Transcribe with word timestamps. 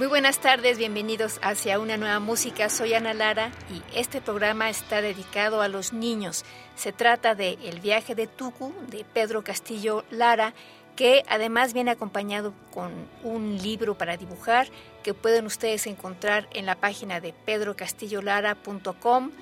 Muy 0.00 0.08
buenas 0.08 0.38
tardes, 0.38 0.78
bienvenidos 0.78 1.38
hacia 1.42 1.78
una 1.78 1.98
nueva 1.98 2.20
música. 2.20 2.70
Soy 2.70 2.94
Ana 2.94 3.12
Lara 3.12 3.52
y 3.68 3.82
este 3.94 4.22
programa 4.22 4.70
está 4.70 5.02
dedicado 5.02 5.60
a 5.60 5.68
los 5.68 5.92
niños. 5.92 6.46
Se 6.74 6.90
trata 6.90 7.34
de 7.34 7.58
El 7.64 7.80
viaje 7.80 8.14
de 8.14 8.26
Tucu 8.26 8.72
de 8.88 9.04
Pedro 9.04 9.44
Castillo 9.44 10.06
Lara, 10.10 10.54
que 10.96 11.22
además 11.28 11.74
viene 11.74 11.90
acompañado 11.90 12.54
con 12.72 12.92
un 13.24 13.58
libro 13.58 13.98
para 13.98 14.16
dibujar 14.16 14.68
que 15.02 15.12
pueden 15.12 15.44
ustedes 15.44 15.86
encontrar 15.86 16.48
en 16.54 16.64
la 16.64 16.76
página 16.76 17.20
de 17.20 17.34
pedrocastillolara.com 17.34 19.32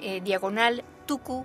eh, 0.00 0.22
diagonal 0.22 0.82
tucu.html. 1.04 1.44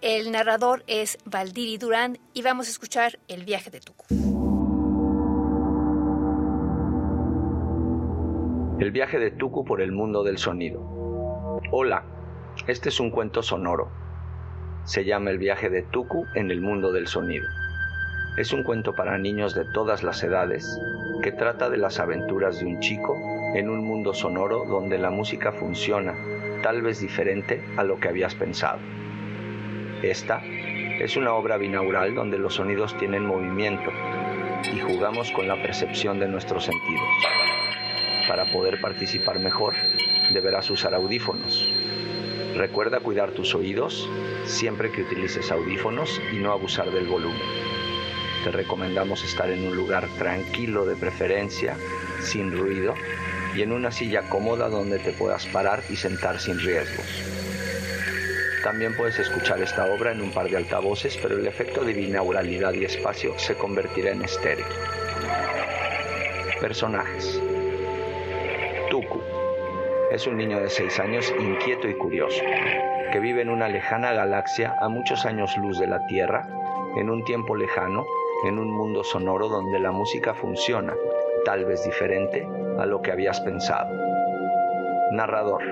El 0.00 0.30
narrador 0.30 0.84
es 0.86 1.18
Valdiri 1.24 1.76
Durán 1.76 2.20
y 2.34 2.42
vamos 2.42 2.68
a 2.68 2.70
escuchar 2.70 3.18
El 3.26 3.44
viaje 3.44 3.70
de 3.70 3.80
Tucu. 3.80 4.35
El 8.78 8.90
viaje 8.90 9.18
de 9.18 9.30
Tuku 9.30 9.64
por 9.64 9.80
el 9.80 9.90
mundo 9.90 10.22
del 10.22 10.36
sonido. 10.36 10.82
Hola, 11.70 12.04
este 12.66 12.90
es 12.90 13.00
un 13.00 13.10
cuento 13.10 13.42
sonoro. 13.42 13.88
Se 14.84 15.06
llama 15.06 15.30
El 15.30 15.38
viaje 15.38 15.70
de 15.70 15.80
Tuku 15.80 16.26
en 16.34 16.50
el 16.50 16.60
mundo 16.60 16.92
del 16.92 17.06
sonido. 17.06 17.46
Es 18.36 18.52
un 18.52 18.64
cuento 18.64 18.94
para 18.94 19.16
niños 19.16 19.54
de 19.54 19.64
todas 19.72 20.02
las 20.02 20.22
edades 20.22 20.78
que 21.22 21.32
trata 21.32 21.70
de 21.70 21.78
las 21.78 21.98
aventuras 22.00 22.60
de 22.60 22.66
un 22.66 22.78
chico 22.80 23.16
en 23.54 23.70
un 23.70 23.82
mundo 23.82 24.12
sonoro 24.12 24.66
donde 24.66 24.98
la 24.98 25.08
música 25.08 25.52
funciona, 25.52 26.14
tal 26.62 26.82
vez 26.82 27.00
diferente 27.00 27.64
a 27.78 27.82
lo 27.82 27.98
que 27.98 28.08
habías 28.08 28.34
pensado. 28.34 28.78
Esta 30.02 30.42
es 30.44 31.16
una 31.16 31.32
obra 31.32 31.56
binaural 31.56 32.14
donde 32.14 32.38
los 32.38 32.56
sonidos 32.56 32.94
tienen 32.98 33.24
movimiento 33.24 33.90
y 34.70 34.80
jugamos 34.80 35.32
con 35.32 35.48
la 35.48 35.62
percepción 35.62 36.20
de 36.20 36.28
nuestros 36.28 36.64
sentidos. 36.64 37.55
Para 38.28 38.44
poder 38.46 38.80
participar 38.80 39.38
mejor, 39.38 39.74
deberás 40.32 40.68
usar 40.70 40.94
audífonos. 40.94 41.68
Recuerda 42.56 43.00
cuidar 43.00 43.30
tus 43.32 43.54
oídos 43.54 44.08
siempre 44.44 44.90
que 44.90 45.02
utilices 45.02 45.52
audífonos 45.52 46.20
y 46.32 46.36
no 46.36 46.52
abusar 46.52 46.90
del 46.90 47.06
volumen. 47.06 47.40
Te 48.44 48.50
recomendamos 48.50 49.22
estar 49.24 49.50
en 49.50 49.66
un 49.66 49.76
lugar 49.76 50.08
tranquilo 50.18 50.86
de 50.86 50.96
preferencia, 50.96 51.76
sin 52.20 52.56
ruido 52.56 52.94
y 53.54 53.62
en 53.62 53.72
una 53.72 53.90
silla 53.90 54.22
cómoda 54.28 54.68
donde 54.68 54.98
te 54.98 55.12
puedas 55.12 55.46
parar 55.46 55.82
y 55.88 55.96
sentar 55.96 56.40
sin 56.40 56.58
riesgos. 56.58 57.06
También 58.62 58.96
puedes 58.96 59.18
escuchar 59.18 59.62
esta 59.62 59.86
obra 59.86 60.12
en 60.12 60.20
un 60.20 60.32
par 60.32 60.48
de 60.48 60.56
altavoces, 60.56 61.16
pero 61.22 61.36
el 61.38 61.46
efecto 61.46 61.84
de 61.84 61.92
binauralidad 61.92 62.72
y 62.72 62.84
espacio 62.84 63.38
se 63.38 63.54
convertirá 63.54 64.10
en 64.10 64.22
estéreo. 64.22 64.66
Personajes. 66.60 67.40
Es 70.16 70.26
un 70.26 70.38
niño 70.38 70.58
de 70.58 70.70
6 70.70 70.98
años 71.00 71.34
inquieto 71.38 71.86
y 71.86 71.94
curioso, 71.94 72.42
que 73.12 73.20
vive 73.20 73.42
en 73.42 73.50
una 73.50 73.68
lejana 73.68 74.14
galaxia 74.14 74.74
a 74.80 74.88
muchos 74.88 75.26
años 75.26 75.54
luz 75.58 75.78
de 75.78 75.86
la 75.86 76.06
Tierra, 76.06 76.48
en 76.96 77.10
un 77.10 77.22
tiempo 77.22 77.54
lejano, 77.54 78.06
en 78.46 78.58
un 78.58 78.70
mundo 78.70 79.04
sonoro 79.04 79.50
donde 79.50 79.78
la 79.78 79.92
música 79.92 80.32
funciona, 80.32 80.94
tal 81.44 81.66
vez 81.66 81.84
diferente 81.84 82.48
a 82.78 82.86
lo 82.86 83.02
que 83.02 83.12
habías 83.12 83.42
pensado. 83.42 83.94
Narrador. 85.12 85.62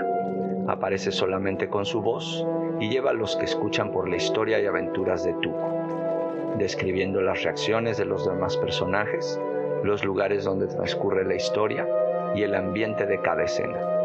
Aparece 0.69 1.11
solamente 1.11 1.71
con 1.71 1.87
su 1.87 2.03
voz 2.03 2.47
y 2.81 2.91
lleva 2.91 3.13
a 3.13 3.15
los 3.15 3.37
que 3.37 3.47
escuchan 3.47 3.93
por 3.93 4.11
la 4.11 4.17
historia 4.17 4.61
y 4.61 4.67
aventuras 4.67 5.25
de 5.25 5.33
Tuku, 5.41 6.59
describiendo 6.59 7.23
las 7.23 7.43
reacciones 7.45 7.97
de 7.97 8.05
los 8.05 8.29
demás 8.29 8.59
personajes, 8.59 9.41
los 9.85 10.05
lugares 10.05 10.45
donde 10.45 10.67
transcurre 10.67 11.25
la 11.25 11.35
historia 11.35 11.89
y 12.35 12.43
el 12.43 12.55
ambiente 12.55 13.07
de 13.07 13.23
cada 13.23 13.45
escena. 13.45 14.04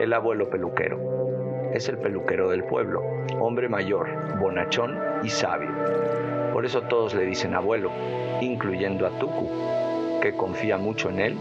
El 0.00 0.12
abuelo 0.12 0.50
peluquero. 0.50 0.98
Es 1.72 1.88
el 1.88 1.98
peluquero 1.98 2.50
del 2.50 2.64
pueblo, 2.64 3.02
hombre 3.40 3.68
mayor, 3.68 4.08
bonachón 4.38 4.98
y 5.22 5.30
sabio. 5.30 5.70
Por 6.52 6.66
eso 6.66 6.82
todos 6.82 7.14
le 7.14 7.24
dicen 7.24 7.54
abuelo, 7.54 7.90
incluyendo 8.40 9.06
a 9.06 9.10
Tuku, 9.18 9.48
que 10.20 10.34
confía 10.34 10.78
mucho 10.78 11.10
en 11.10 11.20
él 11.20 11.36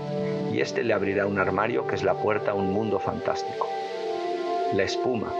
y 0.53 0.61
este 0.61 0.83
le 0.83 0.93
abrirá 0.93 1.25
un 1.25 1.39
armario 1.39 1.87
que 1.87 1.95
es 1.95 2.03
la 2.03 2.13
puerta 2.13 2.51
a 2.51 2.55
un 2.55 2.71
mundo 2.71 2.99
fantástico. 2.99 3.67
La 4.75 4.83
espuma. 4.83 5.33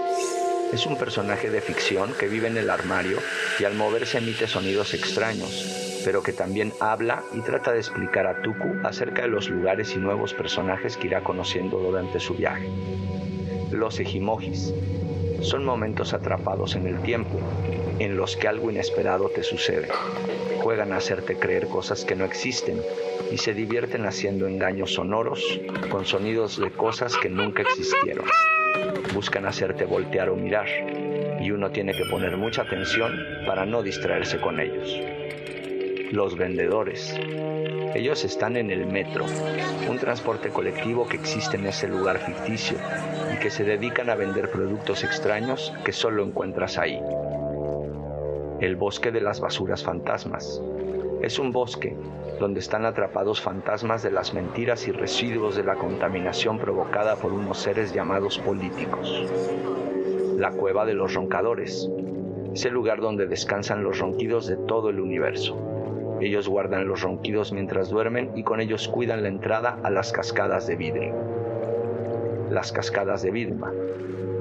Es 0.73 0.87
un 0.87 0.97
personaje 0.97 1.51
de 1.51 1.61
ficción 1.61 2.13
que 2.19 2.27
vive 2.27 2.47
en 2.47 2.57
el 2.57 2.71
armario 2.71 3.19
y 3.59 3.63
al 3.63 3.75
moverse 3.75 4.17
emite 4.17 4.47
sonidos 4.47 4.95
extraños, 4.95 6.01
pero 6.03 6.23
que 6.23 6.33
también 6.33 6.73
habla 6.79 7.21
y 7.31 7.41
trata 7.41 7.71
de 7.71 7.77
explicar 7.77 8.25
a 8.25 8.41
Tuku 8.41 8.77
acerca 8.83 9.21
de 9.21 9.27
los 9.27 9.51
lugares 9.51 9.93
y 9.95 9.99
nuevos 9.99 10.33
personajes 10.33 10.97
que 10.97 11.05
irá 11.05 11.23
conociendo 11.23 11.77
durante 11.77 12.19
su 12.19 12.33
viaje. 12.33 12.67
Los 13.69 13.99
ejimojis 13.99 14.73
son 15.41 15.63
momentos 15.63 16.11
atrapados 16.15 16.75
en 16.75 16.87
el 16.87 16.99
tiempo, 17.03 17.39
en 17.99 18.17
los 18.17 18.35
que 18.35 18.47
algo 18.47 18.71
inesperado 18.71 19.29
te 19.29 19.43
sucede. 19.43 19.89
Juegan 20.63 20.91
a 20.91 20.97
hacerte 20.97 21.35
creer 21.35 21.67
cosas 21.67 22.03
que 22.03 22.15
no 22.15 22.25
existen 22.25 22.81
y 23.31 23.37
se 23.37 23.53
divierten 23.53 24.07
haciendo 24.07 24.47
engaños 24.47 24.95
sonoros 24.95 25.59
con 25.91 26.03
sonidos 26.03 26.59
de 26.59 26.71
cosas 26.71 27.15
que 27.15 27.29
nunca 27.29 27.61
existieron. 27.61 28.25
Buscan 29.13 29.45
hacerte 29.45 29.85
voltear 29.85 30.29
o 30.29 30.35
mirar 30.35 30.67
y 31.39 31.51
uno 31.51 31.69
tiene 31.71 31.93
que 31.93 32.05
poner 32.05 32.37
mucha 32.37 32.63
atención 32.63 33.17
para 33.45 33.65
no 33.65 33.83
distraerse 33.83 34.39
con 34.39 34.59
ellos 34.59 34.99
los 36.13 36.37
vendedores. 36.37 37.19
Ellos 37.95 38.23
están 38.23 38.55
en 38.55 38.69
el 38.69 38.85
metro, 38.85 39.25
un 39.89 39.97
transporte 39.97 40.49
colectivo 40.49 41.07
que 41.07 41.17
existe 41.17 41.57
en 41.57 41.65
ese 41.65 41.87
lugar 41.87 42.19
ficticio 42.19 42.77
y 43.33 43.39
que 43.39 43.49
se 43.49 43.63
dedican 43.63 44.11
a 44.11 44.15
vender 44.15 44.51
productos 44.51 45.03
extraños 45.03 45.73
que 45.83 45.91
solo 45.91 46.23
encuentras 46.23 46.77
ahí. 46.77 47.01
El 48.59 48.75
bosque 48.75 49.11
de 49.11 49.21
las 49.21 49.39
basuras 49.39 49.83
fantasmas. 49.83 50.61
Es 51.23 51.39
un 51.39 51.51
bosque 51.51 51.97
donde 52.39 52.59
están 52.59 52.85
atrapados 52.85 53.41
fantasmas 53.41 54.03
de 54.03 54.11
las 54.11 54.33
mentiras 54.33 54.87
y 54.87 54.91
residuos 54.91 55.55
de 55.55 55.63
la 55.63 55.75
contaminación 55.75 56.59
provocada 56.59 57.15
por 57.15 57.31
unos 57.31 57.57
seres 57.57 57.93
llamados 57.93 58.39
políticos. 58.39 59.25
La 60.37 60.51
cueva 60.51 60.85
de 60.85 60.93
los 60.93 61.13
roncadores. 61.13 61.89
Es 62.53 62.65
el 62.65 62.73
lugar 62.73 63.01
donde 63.01 63.27
descansan 63.27 63.83
los 63.83 63.99
ronquidos 63.99 64.47
de 64.47 64.57
todo 64.57 64.89
el 64.89 64.99
universo. 64.99 65.57
Ellos 66.21 66.47
guardan 66.47 66.87
los 66.87 67.01
ronquidos 67.01 67.51
mientras 67.51 67.89
duermen 67.89 68.31
y 68.35 68.43
con 68.43 68.61
ellos 68.61 68.87
cuidan 68.87 69.23
la 69.23 69.29
entrada 69.29 69.79
a 69.83 69.89
las 69.89 70.11
cascadas 70.11 70.67
de 70.67 70.75
vidrio. 70.75 71.15
Las 72.49 72.71
cascadas 72.71 73.23
de 73.23 73.31
Vidma 73.31 73.71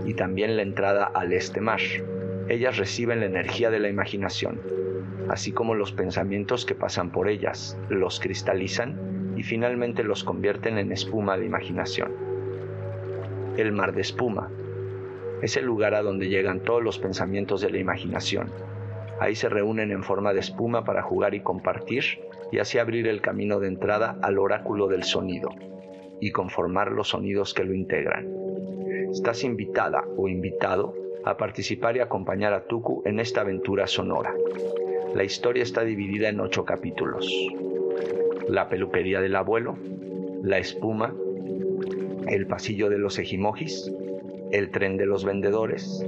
y 0.05 0.15
también 0.15 0.56
la 0.56 0.62
entrada 0.62 1.05
al 1.05 1.33
este 1.33 1.61
mar. 1.61 1.81
Ellas 2.52 2.76
reciben 2.76 3.20
la 3.20 3.25
energía 3.25 3.70
de 3.70 3.81
la 3.81 3.88
imaginación, 3.88 4.60
así 5.31 5.52
como 5.52 5.75
los 5.75 5.90
pensamientos 5.90 6.66
que 6.66 6.75
pasan 6.75 7.10
por 7.10 7.31
ellas, 7.31 7.78
los 7.88 8.20
cristalizan 8.20 9.32
y 9.38 9.43
finalmente 9.43 10.04
los 10.04 10.22
convierten 10.22 10.76
en 10.76 10.93
espuma 10.93 11.38
de 11.38 11.46
imaginación. 11.46 12.12
El 13.56 13.72
mar 13.72 13.94
de 13.94 14.02
espuma. 14.02 14.50
Es 15.40 15.56
el 15.56 15.64
lugar 15.64 15.94
a 15.94 16.02
donde 16.02 16.28
llegan 16.28 16.60
todos 16.60 16.82
los 16.82 16.99
pensamientos 16.99 17.62
de 17.62 17.70
la 17.70 17.78
imaginación. 17.78 18.50
Ahí 19.19 19.34
se 19.34 19.48
reúnen 19.48 19.90
en 19.90 20.02
forma 20.02 20.34
de 20.34 20.40
espuma 20.40 20.84
para 20.84 21.00
jugar 21.00 21.32
y 21.32 21.40
compartir 21.40 22.05
y 22.50 22.58
así 22.58 22.76
abrir 22.76 23.08
el 23.08 23.22
camino 23.22 23.60
de 23.60 23.69
entrada 23.69 24.19
al 24.20 24.38
oráculo 24.38 24.88
del 24.88 25.05
sonido 25.05 25.48
y 26.20 26.32
conformar 26.32 26.93
los 26.93 27.08
sonidos 27.08 27.55
que 27.55 27.64
lo 27.64 27.72
integran. 27.72 28.28
Estás 29.10 29.43
invitada 29.43 30.05
o 30.19 30.28
invitado 30.28 31.01
a 31.24 31.36
participar 31.36 31.96
y 31.96 32.00
acompañar 32.00 32.52
a 32.52 32.64
Tuku 32.64 33.02
en 33.04 33.20
esta 33.20 33.42
aventura 33.42 33.86
sonora. 33.86 34.34
La 35.14 35.24
historia 35.24 35.62
está 35.62 35.82
dividida 35.82 36.28
en 36.28 36.40
ocho 36.40 36.64
capítulos. 36.64 37.26
La 38.48 38.69
peluquería 38.69 39.20
del 39.20 39.36
abuelo, 39.36 39.76
la 40.42 40.58
espuma, 40.58 41.14
el 42.28 42.46
pasillo 42.46 42.88
de 42.88 42.98
los 42.98 43.19
ejimojis, 43.19 43.92
el 44.50 44.70
tren 44.70 44.96
de 44.96 45.06
los 45.06 45.24
vendedores, 45.24 46.04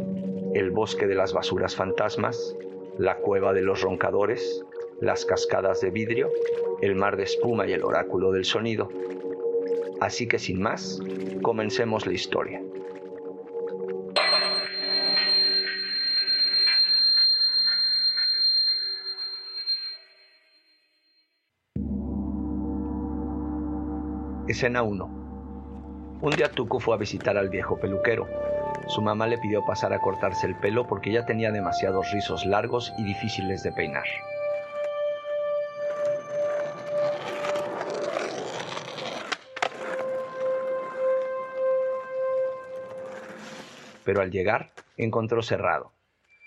el 0.54 0.70
bosque 0.70 1.06
de 1.06 1.14
las 1.14 1.32
basuras 1.32 1.76
fantasmas, 1.76 2.56
la 2.98 3.16
cueva 3.16 3.52
de 3.52 3.62
los 3.62 3.82
roncadores, 3.82 4.64
las 5.00 5.24
cascadas 5.24 5.80
de 5.80 5.90
vidrio, 5.90 6.30
el 6.80 6.94
mar 6.94 7.16
de 7.16 7.24
espuma 7.24 7.66
y 7.66 7.72
el 7.72 7.84
oráculo 7.84 8.32
del 8.32 8.44
sonido. 8.44 8.88
Así 10.00 10.26
que 10.26 10.38
sin 10.38 10.60
más, 10.60 11.00
comencemos 11.42 12.06
la 12.06 12.12
historia. 12.12 12.62
Escena 24.54 24.84
1. 24.84 25.04
Un 26.20 26.30
día 26.30 26.48
Tuco 26.48 26.78
fue 26.78 26.94
a 26.94 26.96
visitar 26.96 27.36
al 27.36 27.48
viejo 27.48 27.76
peluquero. 27.80 28.28
Su 28.86 29.02
mamá 29.02 29.26
le 29.26 29.36
pidió 29.38 29.66
pasar 29.66 29.92
a 29.92 29.98
cortarse 29.98 30.46
el 30.46 30.54
pelo 30.54 30.86
porque 30.86 31.10
ya 31.10 31.26
tenía 31.26 31.50
demasiados 31.50 32.12
rizos 32.12 32.46
largos 32.46 32.92
y 32.96 33.02
difíciles 33.02 33.64
de 33.64 33.72
peinar. 33.72 34.04
Pero 44.04 44.20
al 44.20 44.30
llegar, 44.30 44.70
encontró 44.96 45.42
cerrado. 45.42 45.90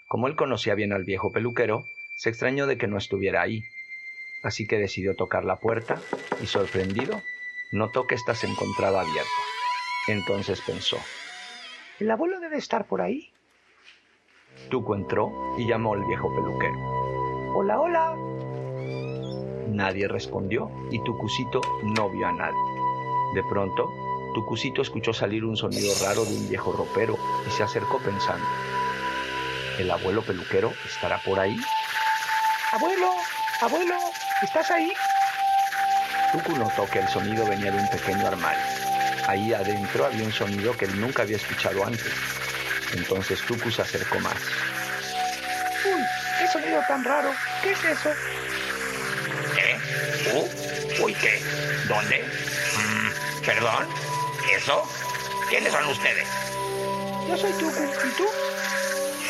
Como 0.07 0.27
él 0.27 0.38
conocía 0.38 0.75
bien 0.75 0.94
al 0.94 1.03
viejo 1.03 1.33
peluquero, 1.33 1.83
se 2.15 2.30
extrañó 2.30 2.68
de 2.68 2.77
que 2.77 2.88
no 2.88 2.98
estuviera 2.98 3.42
ahí. 3.42 3.63
Así 4.44 4.65
que 4.65 4.77
decidió 4.77 5.18
tocar 5.18 5.44
la 5.44 5.57
puerta 5.57 6.00
y, 6.42 6.45
sorprendido, 6.45 7.21
notó 7.71 8.07
que 8.07 8.15
ésta 8.15 8.35
se 8.35 8.47
encontraba 8.47 9.01
abierta. 9.01 9.29
Entonces 10.07 10.61
pensó, 10.61 10.97
¿el 11.99 12.09
abuelo 12.09 12.39
debe 12.39 12.57
estar 12.57 12.85
por 12.85 13.01
ahí? 13.01 13.31
Tuco 14.69 14.95
entró 14.95 15.31
y 15.57 15.67
llamó 15.67 15.93
al 15.93 16.05
viejo 16.05 16.33
peluquero. 16.33 16.75
Hola, 17.55 17.79
hola. 17.79 18.15
Nadie 19.67 20.07
respondió 20.07 20.71
y 20.91 21.03
Tucucito 21.03 21.61
no 21.83 22.09
vio 22.09 22.27
a 22.27 22.31
nadie. 22.31 22.57
De 23.35 23.43
pronto, 23.49 23.89
Tucucito 24.33 24.81
escuchó 24.81 25.13
salir 25.13 25.43
un 25.43 25.57
sonido 25.57 25.93
raro 26.01 26.23
de 26.25 26.35
un 26.35 26.49
viejo 26.49 26.71
ropero 26.71 27.17
y 27.47 27.51
se 27.51 27.63
acercó 27.63 27.99
pensando, 27.99 28.45
¿el 29.77 29.91
abuelo 29.91 30.21
peluquero 30.21 30.73
estará 30.85 31.19
por 31.19 31.39
ahí? 31.39 31.57
Abuelo, 32.71 33.11
abuelo, 33.61 33.95
¿estás 34.41 34.71
ahí? 34.71 34.91
Tuku 36.31 36.57
notó 36.57 36.85
que 36.88 37.00
el 37.00 37.07
sonido 37.07 37.45
venía 37.45 37.71
de 37.71 37.77
un 37.77 37.89
pequeño 37.89 38.27
armario. 38.27 38.63
Ahí 39.27 39.53
adentro 39.53 40.06
había 40.06 40.25
un 40.25 40.31
sonido 40.31 40.75
que 40.75 40.85
él 40.85 41.00
nunca 41.00 41.24
había 41.24 41.38
escuchado 41.38 41.85
antes. 41.85 42.12
Entonces 42.94 43.39
Tuku 43.41 43.71
se 43.71 43.81
acercó 43.81 44.19
más. 44.19 44.35
Uy, 45.85 46.01
qué 46.39 46.47
sonido 46.47 46.81
tan 46.88 47.03
raro. 47.03 47.31
¿Qué 47.62 47.71
es 47.71 47.83
eso? 47.83 48.09
¿Qué? 49.56 50.31
¿Uh? 50.33 51.03
¿Uy 51.06 51.13
qué? 51.15 51.41
¿Dónde? 51.88 52.24
Mm, 52.24 53.45
¿Perdón? 53.45 53.88
¿Eso? 54.56 54.83
¿Quiénes 55.50 55.71
son 55.71 55.85
ustedes? 55.88 56.27
Yo 57.27 57.38
soy 57.38 57.51
Tuku. 57.53 57.83
¿Y 57.83 58.18
tú? 58.18 58.25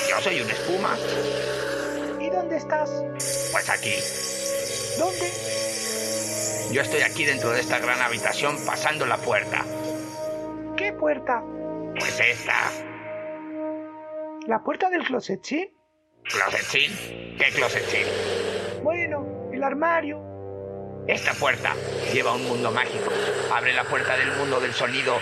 Yo 0.09 0.21
soy 0.21 0.41
una 0.41 0.53
espuma. 0.53 0.97
¿Y 2.19 2.29
dónde 2.29 2.57
estás? 2.57 2.89
Pues 3.51 3.69
aquí. 3.69 3.95
¿Dónde? 4.97 5.66
Yo 6.71 6.81
estoy 6.81 7.01
aquí 7.01 7.23
dentro 7.23 7.51
de 7.51 7.61
esta 7.61 7.79
gran 7.79 8.01
habitación 8.01 8.57
pasando 8.65 9.05
la 9.05 9.17
puerta. 9.17 9.63
¿Qué 10.75 10.91
puerta? 10.91 11.41
Pues 11.97 12.19
esta. 12.19 12.71
¿La 14.47 14.61
puerta 14.63 14.89
del 14.89 15.03
closetcín? 15.03 15.69
¿Closetcín? 16.23 16.91
¿Qué 17.37 17.51
closetcín? 17.55 18.05
Bueno, 18.83 19.49
el 19.53 19.63
armario. 19.63 20.21
Esta 21.07 21.33
puerta 21.33 21.73
lleva 22.13 22.31
a 22.31 22.35
un 22.35 22.45
mundo 22.45 22.69
mágico. 22.71 23.09
Abre 23.53 23.73
la 23.73 23.85
puerta 23.85 24.17
del 24.17 24.33
mundo 24.33 24.59
del 24.59 24.73
sonido 24.73 25.19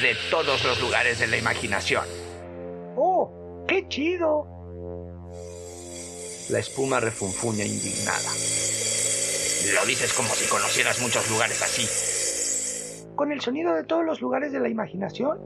de 0.00 0.16
todos 0.30 0.64
los 0.64 0.80
lugares 0.80 1.18
de 1.18 1.26
la 1.26 1.36
imaginación. 1.36 2.06
¡Oh! 2.96 3.64
¡Qué 3.68 3.86
chido! 3.88 4.46
La 6.48 6.60
espuma 6.60 6.98
refunfuña 6.98 7.64
indignada. 7.64 8.30
Lo 9.66 9.84
dices 9.86 10.12
como 10.12 10.32
si 10.34 10.46
conocieras 10.46 11.00
muchos 11.00 11.28
lugares 11.30 11.60
así. 11.62 13.14
¿Con 13.16 13.32
el 13.32 13.40
sonido 13.40 13.74
de 13.74 13.84
todos 13.84 14.04
los 14.04 14.20
lugares 14.20 14.52
de 14.52 14.60
la 14.60 14.68
imaginación? 14.68 15.38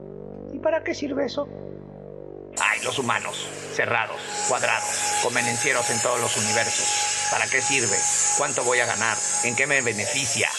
¿Y 0.53 0.59
para 0.59 0.83
qué 0.83 0.93
sirve 0.93 1.25
eso? 1.25 1.47
Ay, 2.59 2.83
los 2.83 2.99
humanos, 2.99 3.47
cerrados, 3.73 4.21
cuadrados, 4.47 5.19
convenencieros 5.23 5.89
en 5.89 5.99
todos 6.01 6.21
los 6.21 6.37
universos. 6.37 7.29
¿Para 7.31 7.47
qué 7.47 7.59
sirve? 7.61 7.97
¿Cuánto 8.37 8.63
voy 8.63 8.79
a 8.79 8.85
ganar? 8.85 9.17
¿En 9.43 9.55
qué 9.55 9.65
me 9.65 9.81
beneficia? 9.81 10.49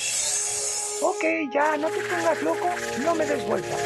Ok, 1.03 1.25
ya, 1.53 1.77
no 1.77 1.89
te 1.89 2.01
pongas 2.01 2.43
loco, 2.43 2.69
no 3.05 3.15
me 3.15 3.27
des 3.27 3.45
vuelta. 3.47 3.77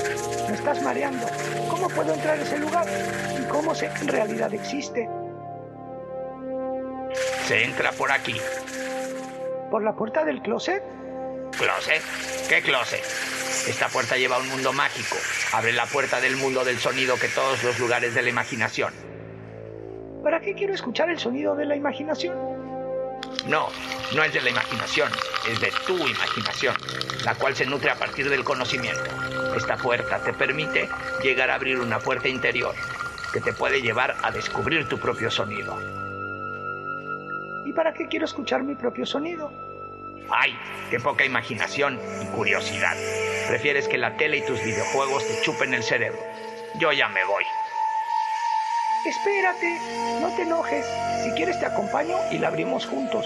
Me 0.48 0.54
estás 0.54 0.82
mareando. 0.82 1.26
¿Cómo 1.68 1.88
puedo 1.88 2.14
entrar 2.14 2.38
a 2.38 2.42
ese 2.42 2.58
lugar? 2.58 2.86
¿Y 3.38 3.44
cómo 3.48 3.74
sé 3.74 3.90
que 3.90 4.00
en 4.00 4.08
realidad 4.08 4.54
existe? 4.54 5.08
Se 7.46 7.64
entra 7.64 7.92
por 7.92 8.10
aquí. 8.10 8.36
¿Por 9.70 9.82
la 9.82 9.94
puerta 9.94 10.24
del 10.24 10.40
closet? 10.40 10.82
¿Closet? 11.58 12.02
¿Qué 12.48 12.62
closet? 12.62 13.02
Esta 13.68 13.88
puerta 13.88 14.16
lleva 14.16 14.36
a 14.36 14.38
un 14.38 14.48
mundo 14.48 14.72
mágico. 14.72 15.16
Abre 15.52 15.72
la 15.72 15.84
puerta 15.84 16.20
del 16.20 16.36
mundo 16.36 16.64
del 16.64 16.78
sonido 16.78 17.16
que 17.18 17.28
todos 17.28 17.62
los 17.62 17.78
lugares 17.78 18.14
de 18.14 18.22
la 18.22 18.30
imaginación. 18.30 18.94
¿Para 20.22 20.40
qué 20.40 20.54
quiero 20.54 20.72
escuchar 20.72 21.10
el 21.10 21.18
sonido 21.18 21.54
de 21.54 21.66
la 21.66 21.76
imaginación? 21.76 22.36
No, 23.46 23.68
no 24.14 24.24
es 24.24 24.32
de 24.32 24.40
la 24.40 24.50
imaginación, 24.50 25.10
es 25.50 25.60
de 25.60 25.70
tu 25.86 25.96
imaginación, 25.96 26.74
la 27.24 27.34
cual 27.34 27.54
se 27.54 27.66
nutre 27.66 27.90
a 27.90 27.94
partir 27.94 28.30
del 28.30 28.44
conocimiento. 28.44 29.04
Esta 29.54 29.76
puerta 29.76 30.18
te 30.22 30.32
permite 30.32 30.88
llegar 31.22 31.50
a 31.50 31.56
abrir 31.56 31.78
una 31.78 31.98
puerta 31.98 32.28
interior 32.28 32.74
que 33.32 33.40
te 33.40 33.52
puede 33.52 33.82
llevar 33.82 34.16
a 34.22 34.30
descubrir 34.30 34.88
tu 34.88 34.98
propio 34.98 35.30
sonido. 35.30 35.97
¿Y 37.78 37.80
para 37.80 37.94
qué 37.94 38.08
quiero 38.08 38.24
escuchar 38.24 38.64
mi 38.64 38.74
propio 38.74 39.06
sonido? 39.06 39.52
¡Ay! 40.30 40.52
¡Qué 40.90 40.98
poca 40.98 41.24
imaginación 41.24 42.00
y 42.20 42.26
curiosidad! 42.34 42.96
Prefieres 43.46 43.86
que 43.86 43.98
la 43.98 44.16
tele 44.16 44.38
y 44.38 44.42
tus 44.44 44.60
videojuegos 44.64 45.24
te 45.24 45.40
chupen 45.42 45.72
el 45.72 45.84
cerebro. 45.84 46.18
Yo 46.80 46.90
ya 46.90 47.08
me 47.08 47.24
voy. 47.24 47.44
Espérate, 49.06 49.78
no 50.20 50.34
te 50.34 50.42
enojes. 50.42 50.84
Si 51.22 51.30
quieres 51.36 51.60
te 51.60 51.66
acompaño 51.66 52.16
y 52.32 52.38
la 52.38 52.48
abrimos 52.48 52.84
juntos. 52.84 53.24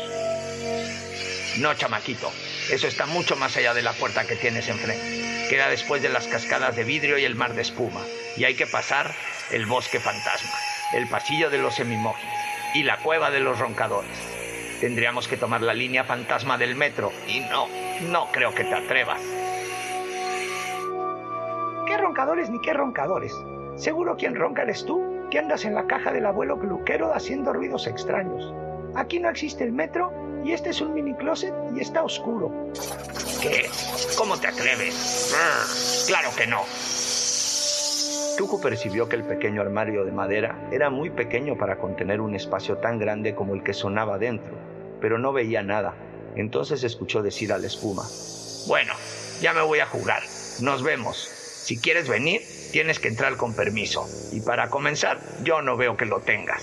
No, 1.56 1.72
chamaquito. 1.72 2.30
Eso 2.70 2.86
está 2.86 3.06
mucho 3.06 3.36
más 3.36 3.56
allá 3.56 3.72
de 3.72 3.80
la 3.80 3.94
puerta 3.94 4.26
que 4.26 4.36
tienes 4.36 4.68
enfrente. 4.68 5.48
Queda 5.48 5.70
después 5.70 6.02
de 6.02 6.10
las 6.10 6.26
cascadas 6.26 6.76
de 6.76 6.84
vidrio 6.84 7.16
y 7.16 7.24
el 7.24 7.36
mar 7.36 7.54
de 7.54 7.62
espuma. 7.62 8.02
Y 8.36 8.44
hay 8.44 8.54
que 8.54 8.66
pasar 8.66 9.14
el 9.50 9.64
bosque 9.64 9.98
fantasma, 9.98 10.58
el 10.92 11.08
pasillo 11.08 11.48
de 11.48 11.56
los 11.56 11.74
semimojis 11.76 12.28
y 12.74 12.82
la 12.82 12.98
cueva 12.98 13.30
de 13.30 13.40
los 13.40 13.58
roncadores. 13.58 14.31
Tendríamos 14.82 15.28
que 15.28 15.36
tomar 15.36 15.62
la 15.62 15.74
línea 15.74 16.02
fantasma 16.02 16.58
del 16.58 16.74
metro 16.74 17.12
y 17.28 17.38
no, 17.38 17.68
no 18.10 18.26
creo 18.32 18.52
que 18.52 18.64
te 18.64 18.74
atrevas. 18.74 19.20
¿Qué 21.86 21.96
roncadores 21.98 22.50
ni 22.50 22.60
qué 22.60 22.72
roncadores? 22.72 23.32
Seguro 23.76 24.16
quien 24.16 24.34
ronca 24.34 24.62
eres 24.62 24.84
tú, 24.84 25.28
que 25.30 25.38
andas 25.38 25.64
en 25.66 25.76
la 25.76 25.86
caja 25.86 26.12
del 26.12 26.26
abuelo 26.26 26.58
peluquero 26.58 27.14
haciendo 27.14 27.52
ruidos 27.52 27.86
extraños. 27.86 28.52
Aquí 28.96 29.20
no 29.20 29.30
existe 29.30 29.62
el 29.62 29.70
metro 29.70 30.12
y 30.44 30.50
este 30.50 30.70
es 30.70 30.80
un 30.80 30.94
mini 30.94 31.14
closet 31.14 31.54
y 31.76 31.78
está 31.78 32.02
oscuro. 32.02 32.50
¿Qué? 33.40 33.70
¿Cómo 34.18 34.36
te 34.36 34.48
atreves? 34.48 35.32
Brr, 35.32 36.08
claro 36.08 36.30
que 36.36 36.48
no. 36.48 36.62
Tuco 38.36 38.60
percibió 38.60 39.08
que 39.08 39.14
el 39.14 39.22
pequeño 39.22 39.60
armario 39.60 40.04
de 40.04 40.10
madera 40.10 40.56
era 40.72 40.90
muy 40.90 41.10
pequeño 41.10 41.56
para 41.56 41.76
contener 41.76 42.20
un 42.20 42.34
espacio 42.34 42.78
tan 42.78 42.98
grande 42.98 43.36
como 43.36 43.54
el 43.54 43.62
que 43.62 43.74
sonaba 43.74 44.18
dentro, 44.18 44.71
pero 45.02 45.18
no 45.18 45.32
veía 45.32 45.62
nada. 45.62 45.94
Entonces 46.36 46.84
escuchó 46.84 47.22
decir 47.22 47.52
a 47.52 47.58
la 47.58 47.66
espuma, 47.66 48.04
Bueno, 48.68 48.94
ya 49.42 49.52
me 49.52 49.60
voy 49.60 49.80
a 49.80 49.86
jugar. 49.86 50.22
Nos 50.60 50.82
vemos. 50.82 51.16
Si 51.16 51.78
quieres 51.78 52.08
venir, 52.08 52.40
tienes 52.72 52.98
que 52.98 53.08
entrar 53.08 53.36
con 53.36 53.54
permiso. 53.54 54.06
Y 54.32 54.40
para 54.40 54.70
comenzar, 54.70 55.18
yo 55.42 55.60
no 55.60 55.76
veo 55.76 55.96
que 55.96 56.06
lo 56.06 56.20
tengas. 56.20 56.62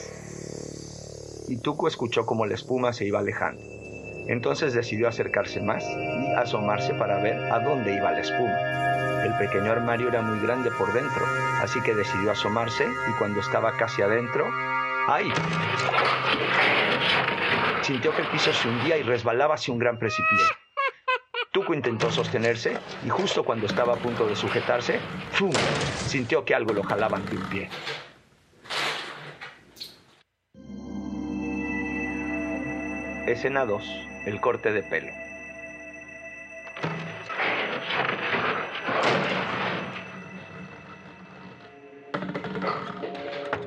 Y 1.49 1.57
Tuco 1.57 1.87
escuchó 1.87 2.25
como 2.25 2.45
la 2.45 2.55
espuma 2.55 2.93
se 2.93 3.05
iba 3.05 3.19
alejando. 3.19 3.61
Entonces 4.27 4.73
decidió 4.73 5.07
acercarse 5.07 5.61
más 5.61 5.83
y 5.83 6.31
asomarse 6.33 6.93
para 6.93 7.21
ver 7.21 7.51
a 7.51 7.59
dónde 7.59 7.95
iba 7.95 8.11
la 8.11 8.21
espuma. 8.21 9.23
El 9.25 9.33
pequeño 9.37 9.71
armario 9.71 10.09
era 10.09 10.21
muy 10.21 10.39
grande 10.39 10.71
por 10.71 10.93
dentro, 10.93 11.25
así 11.61 11.81
que 11.81 11.95
decidió 11.95 12.31
asomarse 12.31 12.85
y 12.85 13.11
cuando 13.17 13.39
estaba 13.41 13.75
casi 13.75 14.01
adentro, 14.01 14.45
¡ay! 15.07 15.31
Sintió 17.81 18.13
que 18.13 18.21
el 18.21 18.27
piso 18.27 18.53
se 18.53 18.67
hundía 18.67 18.97
y 18.97 19.03
resbalaba 19.03 19.55
hacia 19.55 19.73
un 19.73 19.79
gran 19.79 19.97
precipicio. 19.97 20.55
Tuco 21.51 21.73
intentó 21.73 22.11
sostenerse 22.11 22.77
y 23.03 23.09
justo 23.09 23.43
cuando 23.43 23.65
estaba 23.65 23.93
a 23.95 23.97
punto 23.97 24.27
de 24.27 24.35
sujetarse, 24.35 24.99
¡fum! 25.31 25.51
sintió 26.07 26.45
que 26.45 26.53
algo 26.53 26.73
lo 26.73 26.83
jalaba 26.83 27.17
ante 27.17 27.35
un 27.35 27.43
pie. 27.49 27.69
Escena 33.25 33.65
2. 33.65 33.83
El 34.25 34.41
corte 34.41 34.71
de 34.71 34.83
pelo. 34.83 35.07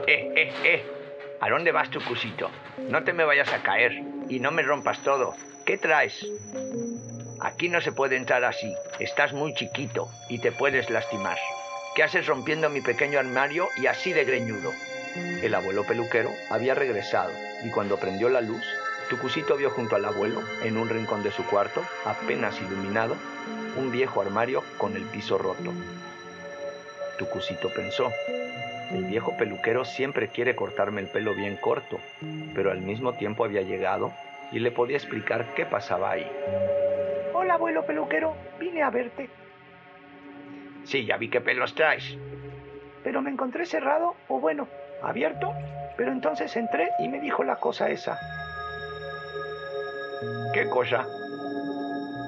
Eh, 0.06 0.32
eh, 0.36 0.52
eh. 0.64 1.01
¿A 1.42 1.50
dónde 1.50 1.72
vas, 1.72 1.90
Tucusito? 1.90 2.52
No 2.88 3.02
te 3.02 3.12
me 3.12 3.24
vayas 3.24 3.52
a 3.52 3.64
caer 3.64 4.00
y 4.28 4.38
no 4.38 4.52
me 4.52 4.62
rompas 4.62 5.00
todo. 5.00 5.34
¿Qué 5.66 5.76
traes? 5.76 6.24
Aquí 7.40 7.68
no 7.68 7.80
se 7.80 7.90
puede 7.90 8.14
entrar 8.14 8.44
así. 8.44 8.72
Estás 9.00 9.32
muy 9.32 9.52
chiquito 9.52 10.08
y 10.28 10.38
te 10.38 10.52
puedes 10.52 10.88
lastimar. 10.88 11.36
¿Qué 11.96 12.04
haces 12.04 12.28
rompiendo 12.28 12.70
mi 12.70 12.80
pequeño 12.80 13.18
armario 13.18 13.66
y 13.76 13.86
así 13.86 14.12
de 14.12 14.24
greñudo? 14.24 14.70
El 15.42 15.56
abuelo 15.56 15.82
peluquero 15.82 16.30
había 16.48 16.76
regresado 16.76 17.32
y 17.64 17.70
cuando 17.70 17.96
prendió 17.96 18.28
la 18.28 18.40
luz, 18.40 18.62
Tucusito 19.10 19.56
vio 19.56 19.70
junto 19.70 19.96
al 19.96 20.04
abuelo, 20.04 20.42
en 20.62 20.76
un 20.76 20.88
rincón 20.88 21.24
de 21.24 21.32
su 21.32 21.44
cuarto, 21.44 21.84
apenas 22.04 22.60
iluminado, 22.60 23.16
un 23.76 23.90
viejo 23.90 24.22
armario 24.22 24.62
con 24.78 24.94
el 24.94 25.02
piso 25.06 25.38
roto. 25.38 25.72
Tucusito 27.18 27.68
pensó, 27.70 28.12
el 28.92 29.04
viejo 29.04 29.36
peluquero 29.36 29.84
siempre 29.84 30.28
quiere 30.28 30.54
cortarme 30.54 31.00
el 31.00 31.08
pelo 31.08 31.34
bien 31.34 31.56
corto, 31.56 31.98
pero 32.54 32.70
al 32.70 32.82
mismo 32.82 33.14
tiempo 33.14 33.44
había 33.44 33.62
llegado 33.62 34.12
y 34.50 34.58
le 34.58 34.70
podía 34.70 34.96
explicar 34.96 35.54
qué 35.54 35.64
pasaba 35.64 36.10
ahí. 36.10 36.30
Hola, 37.32 37.54
abuelo 37.54 37.86
peluquero, 37.86 38.34
vine 38.60 38.82
a 38.82 38.90
verte. 38.90 39.30
Sí, 40.84 41.06
ya 41.06 41.16
vi 41.16 41.30
qué 41.30 41.40
pelos 41.40 41.74
traes. 41.74 42.16
Pero 43.02 43.22
me 43.22 43.30
encontré 43.30 43.64
cerrado, 43.64 44.14
o 44.28 44.40
bueno, 44.40 44.68
abierto, 45.02 45.54
pero 45.96 46.12
entonces 46.12 46.54
entré 46.56 46.90
y 46.98 47.08
me 47.08 47.20
dijo 47.20 47.44
la 47.44 47.56
cosa 47.56 47.88
esa. 47.88 48.18
¿Qué 50.52 50.68
cosa? 50.68 51.06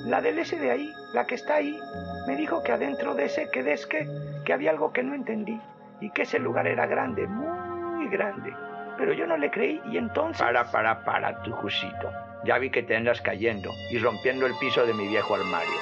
La 0.06 0.22
del 0.22 0.38
ese 0.38 0.58
de 0.58 0.70
ahí, 0.70 0.92
la 1.12 1.26
que 1.26 1.34
está 1.34 1.56
ahí, 1.56 1.78
me 2.26 2.36
dijo 2.36 2.62
que 2.62 2.72
adentro 2.72 3.14
de 3.14 3.26
ese 3.26 3.50
que 3.50 3.62
desque, 3.62 4.08
que 4.46 4.52
había 4.52 4.70
algo 4.70 4.92
que 4.92 5.02
no 5.02 5.14
entendí 5.14 5.60
y 6.04 6.10
que 6.10 6.22
ese 6.22 6.38
lugar 6.38 6.66
era 6.66 6.86
grande, 6.86 7.26
muy 7.26 8.08
grande. 8.08 8.54
Pero 8.98 9.14
yo 9.14 9.26
no 9.26 9.38
le 9.38 9.50
creí 9.50 9.80
y 9.90 9.96
entonces... 9.96 10.42
Para, 10.42 10.70
para, 10.70 11.02
para, 11.02 11.42
tu 11.42 11.50
jusito. 11.52 12.12
Ya 12.44 12.58
vi 12.58 12.68
que 12.68 12.82
te 12.82 12.94
andas 12.94 13.22
cayendo 13.22 13.72
y 13.90 13.98
rompiendo 13.98 14.44
el 14.44 14.52
piso 14.60 14.84
de 14.84 14.92
mi 14.92 15.08
viejo 15.08 15.34
armario. 15.34 15.72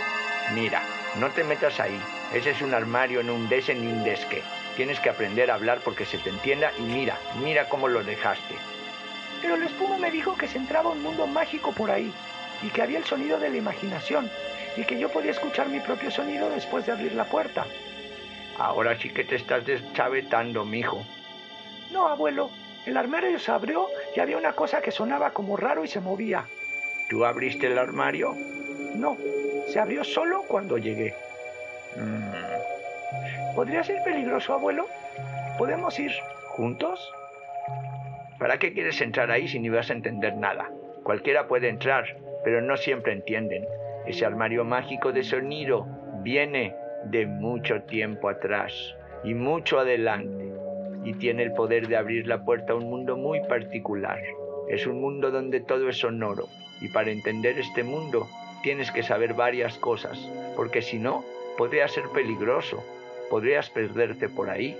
Mira, 0.54 0.80
no 1.18 1.28
te 1.30 1.42
metas 1.42 1.80
ahí. 1.80 2.00
Ese 2.32 2.50
es 2.50 2.62
un 2.62 2.72
armario, 2.72 3.24
no 3.24 3.34
un 3.34 3.48
dese 3.48 3.74
ni 3.74 3.88
un 3.88 4.04
desque. 4.04 4.42
Tienes 4.76 5.00
que 5.00 5.10
aprender 5.10 5.50
a 5.50 5.54
hablar 5.54 5.80
porque 5.84 6.04
se 6.04 6.18
te 6.18 6.30
entienda 6.30 6.70
y 6.78 6.82
mira, 6.82 7.16
mira 7.42 7.68
cómo 7.68 7.88
lo 7.88 8.04
dejaste. 8.04 8.54
Pero 9.40 9.56
el 9.56 9.64
espuma 9.64 9.98
me 9.98 10.12
dijo 10.12 10.36
que 10.36 10.46
se 10.46 10.58
entraba 10.58 10.90
un 10.90 11.02
mundo 11.02 11.26
mágico 11.26 11.72
por 11.72 11.90
ahí 11.90 12.14
y 12.62 12.68
que 12.68 12.80
había 12.80 12.98
el 12.98 13.04
sonido 13.04 13.40
de 13.40 13.50
la 13.50 13.56
imaginación 13.56 14.30
y 14.76 14.84
que 14.84 15.00
yo 15.00 15.08
podía 15.08 15.32
escuchar 15.32 15.68
mi 15.68 15.80
propio 15.80 16.12
sonido 16.12 16.48
después 16.48 16.86
de 16.86 16.92
abrir 16.92 17.12
la 17.14 17.24
puerta. 17.24 17.66
Ahora 18.58 18.98
sí 18.98 19.10
que 19.10 19.24
te 19.24 19.36
estás 19.36 19.66
deschavetando, 19.66 20.64
mijo. 20.64 21.02
No, 21.90 22.08
abuelo. 22.08 22.50
El 22.86 22.96
armario 22.96 23.38
se 23.38 23.52
abrió 23.52 23.86
y 24.16 24.20
había 24.20 24.36
una 24.36 24.54
cosa 24.54 24.80
que 24.80 24.90
sonaba 24.90 25.30
como 25.30 25.56
raro 25.56 25.84
y 25.84 25.88
se 25.88 26.00
movía. 26.00 26.44
¿Tú 27.08 27.24
abriste 27.24 27.66
el 27.68 27.78
armario? 27.78 28.34
No, 28.94 29.16
se 29.68 29.78
abrió 29.78 30.02
solo 30.02 30.42
cuando 30.48 30.78
llegué. 30.78 31.14
Mm. 31.96 33.54
¿Podría 33.54 33.84
ser 33.84 34.02
peligroso, 34.02 34.54
abuelo? 34.54 34.86
¿Podemos 35.58 35.98
ir 35.98 36.10
juntos? 36.48 37.12
¿Para 38.38 38.58
qué 38.58 38.72
quieres 38.72 39.00
entrar 39.00 39.30
ahí 39.30 39.46
si 39.46 39.60
ni 39.60 39.68
vas 39.68 39.90
a 39.90 39.92
entender 39.92 40.34
nada? 40.36 40.70
Cualquiera 41.04 41.46
puede 41.46 41.68
entrar, 41.68 42.04
pero 42.42 42.60
no 42.60 42.76
siempre 42.76 43.12
entienden. 43.12 43.66
Ese 44.06 44.24
armario 44.24 44.64
mágico 44.64 45.12
de 45.12 45.22
sonido 45.22 45.86
viene 46.22 46.74
de 47.04 47.26
mucho 47.26 47.82
tiempo 47.82 48.28
atrás 48.28 48.72
y 49.24 49.34
mucho 49.34 49.78
adelante 49.78 50.52
y 51.04 51.14
tiene 51.14 51.42
el 51.42 51.52
poder 51.52 51.88
de 51.88 51.96
abrir 51.96 52.26
la 52.26 52.44
puerta 52.44 52.72
a 52.72 52.76
un 52.76 52.88
mundo 52.88 53.16
muy 53.16 53.40
particular. 53.48 54.20
Es 54.68 54.86
un 54.86 55.00
mundo 55.00 55.30
donde 55.30 55.60
todo 55.60 55.88
es 55.88 55.98
sonoro 55.98 56.48
y 56.80 56.88
para 56.88 57.10
entender 57.10 57.58
este 57.58 57.82
mundo 57.82 58.28
tienes 58.62 58.90
que 58.92 59.02
saber 59.02 59.34
varias 59.34 59.76
cosas, 59.78 60.18
porque 60.56 60.82
si 60.82 60.98
no, 60.98 61.24
podría 61.58 61.88
ser 61.88 62.04
peligroso, 62.14 62.82
podrías 63.28 63.68
perderte 63.70 64.28
por 64.28 64.50
ahí. 64.50 64.78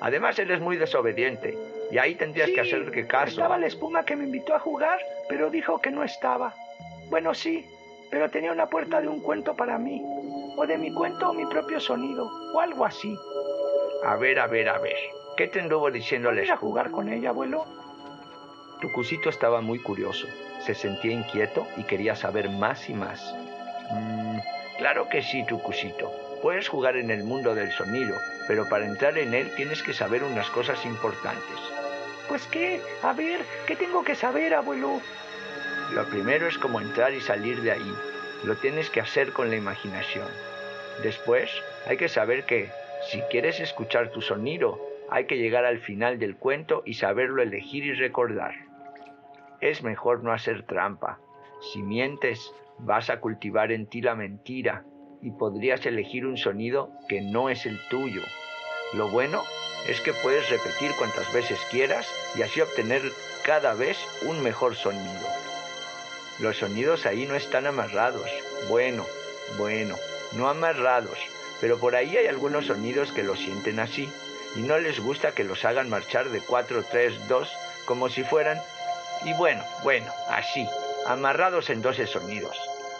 Además, 0.00 0.38
eres 0.38 0.60
muy 0.60 0.76
desobediente 0.76 1.56
y 1.90 1.98
ahí 1.98 2.14
tendrías 2.14 2.48
Sí, 2.48 2.54
que 2.54 2.60
hacer 2.60 2.90
que 2.90 3.06
caso. 3.06 3.32
Estaba 3.32 3.58
la 3.58 3.66
espuma 3.66 4.04
que 4.04 4.16
me 4.16 4.24
invitó 4.24 4.54
a 4.54 4.58
jugar, 4.58 4.98
pero 5.28 5.50
dijo 5.50 5.80
que 5.80 5.90
no 5.90 6.02
estaba. 6.02 6.54
Bueno, 7.10 7.34
sí, 7.34 7.66
pero 8.10 8.28
tenía 8.30 8.52
una 8.52 8.66
puerta 8.66 9.00
de 9.00 9.08
un 9.08 9.20
cuento 9.20 9.54
para 9.54 9.78
mí, 9.78 10.02
o 10.60 10.66
de 10.66 10.76
mi 10.76 10.92
cuento 10.92 11.30
o 11.30 11.32
mi 11.32 11.46
propio 11.46 11.80
sonido, 11.80 12.30
o 12.52 12.60
algo 12.60 12.84
así. 12.84 13.18
A 14.04 14.16
ver, 14.16 14.38
a 14.38 14.46
ver, 14.46 14.68
a 14.68 14.78
ver. 14.78 14.96
¿Qué 15.34 15.48
te 15.48 15.58
anduvo 15.60 15.90
diciendo 15.90 16.30
la 16.30 16.42
¿Ir 16.42 16.52
a 16.52 16.56
jugar 16.58 16.90
con 16.90 17.08
ella, 17.08 17.30
abuelo? 17.30 17.64
Tucusito 18.82 19.30
estaba 19.30 19.62
muy 19.62 19.78
curioso, 19.78 20.26
se 20.66 20.74
sentía 20.74 21.12
inquieto 21.12 21.66
y 21.78 21.84
quería 21.84 22.14
saber 22.14 22.50
más 22.50 22.90
y 22.90 22.94
más. 22.94 23.34
Mm, 23.90 24.38
claro 24.76 25.08
que 25.08 25.22
sí, 25.22 25.46
tu 25.46 25.62
cusito. 25.62 26.12
Puedes 26.42 26.68
jugar 26.68 26.96
en 26.96 27.10
el 27.10 27.24
mundo 27.24 27.54
del 27.54 27.72
sonido, 27.72 28.14
pero 28.46 28.68
para 28.68 28.84
entrar 28.84 29.16
en 29.16 29.32
él 29.32 29.54
tienes 29.56 29.82
que 29.82 29.94
saber 29.94 30.22
unas 30.24 30.50
cosas 30.50 30.84
importantes. 30.84 31.58
Pues 32.28 32.46
qué, 32.48 32.82
a 33.02 33.14
ver, 33.14 33.40
¿qué 33.66 33.76
tengo 33.76 34.04
que 34.04 34.14
saber, 34.14 34.52
abuelo? 34.54 35.00
Lo 35.94 36.04
primero 36.08 36.46
es 36.46 36.58
cómo 36.58 36.82
entrar 36.82 37.14
y 37.14 37.20
salir 37.22 37.62
de 37.62 37.72
ahí. 37.72 37.94
Lo 38.44 38.56
tienes 38.56 38.90
que 38.90 39.00
hacer 39.00 39.32
con 39.32 39.48
la 39.48 39.56
imaginación. 39.56 40.28
Después, 41.02 41.50
hay 41.86 41.96
que 41.96 42.08
saber 42.08 42.44
que, 42.44 42.68
si 43.08 43.20
quieres 43.22 43.60
escuchar 43.60 44.10
tu 44.10 44.20
sonido, 44.20 44.78
hay 45.10 45.26
que 45.26 45.38
llegar 45.38 45.64
al 45.64 45.80
final 45.80 46.18
del 46.18 46.36
cuento 46.36 46.82
y 46.84 46.94
saberlo 46.94 47.42
elegir 47.42 47.84
y 47.84 47.94
recordar. 47.94 48.54
Es 49.60 49.82
mejor 49.82 50.22
no 50.22 50.32
hacer 50.32 50.64
trampa. 50.64 51.18
Si 51.72 51.82
mientes, 51.82 52.52
vas 52.78 53.10
a 53.10 53.20
cultivar 53.20 53.72
en 53.72 53.86
ti 53.86 54.00
la 54.00 54.14
mentira 54.14 54.84
y 55.22 55.30
podrías 55.32 55.84
elegir 55.84 56.26
un 56.26 56.36
sonido 56.36 56.92
que 57.08 57.20
no 57.20 57.50
es 57.50 57.66
el 57.66 57.78
tuyo. 57.88 58.22
Lo 58.94 59.08
bueno 59.08 59.42
es 59.88 60.00
que 60.00 60.12
puedes 60.12 60.48
repetir 60.50 60.90
cuantas 60.98 61.32
veces 61.32 61.60
quieras 61.70 62.08
y 62.36 62.42
así 62.42 62.60
obtener 62.60 63.02
cada 63.44 63.74
vez 63.74 63.98
un 64.26 64.42
mejor 64.42 64.74
sonido. 64.74 65.28
Los 66.40 66.58
sonidos 66.58 67.06
ahí 67.06 67.26
no 67.26 67.34
están 67.34 67.66
amarrados. 67.66 68.30
Bueno, 68.68 69.04
bueno, 69.58 69.96
no 70.32 70.48
amarrados, 70.48 71.18
pero 71.60 71.78
por 71.78 71.94
ahí 71.94 72.16
hay 72.16 72.26
algunos 72.26 72.66
sonidos 72.66 73.12
que 73.12 73.22
lo 73.22 73.36
sienten 73.36 73.80
así 73.80 74.08
y 74.56 74.60
no 74.60 74.78
les 74.78 75.00
gusta 75.00 75.32
que 75.32 75.44
los 75.44 75.64
hagan 75.64 75.90
marchar 75.90 76.28
de 76.30 76.40
4, 76.40 76.84
3, 76.90 77.28
2, 77.28 77.52
como 77.86 78.08
si 78.08 78.24
fueran... 78.24 78.58
Y 79.24 79.34
bueno, 79.34 79.62
bueno, 79.82 80.10
así, 80.28 80.66
amarrados 81.06 81.70
en 81.70 81.82
12 81.82 82.06
sonidos. 82.06 82.56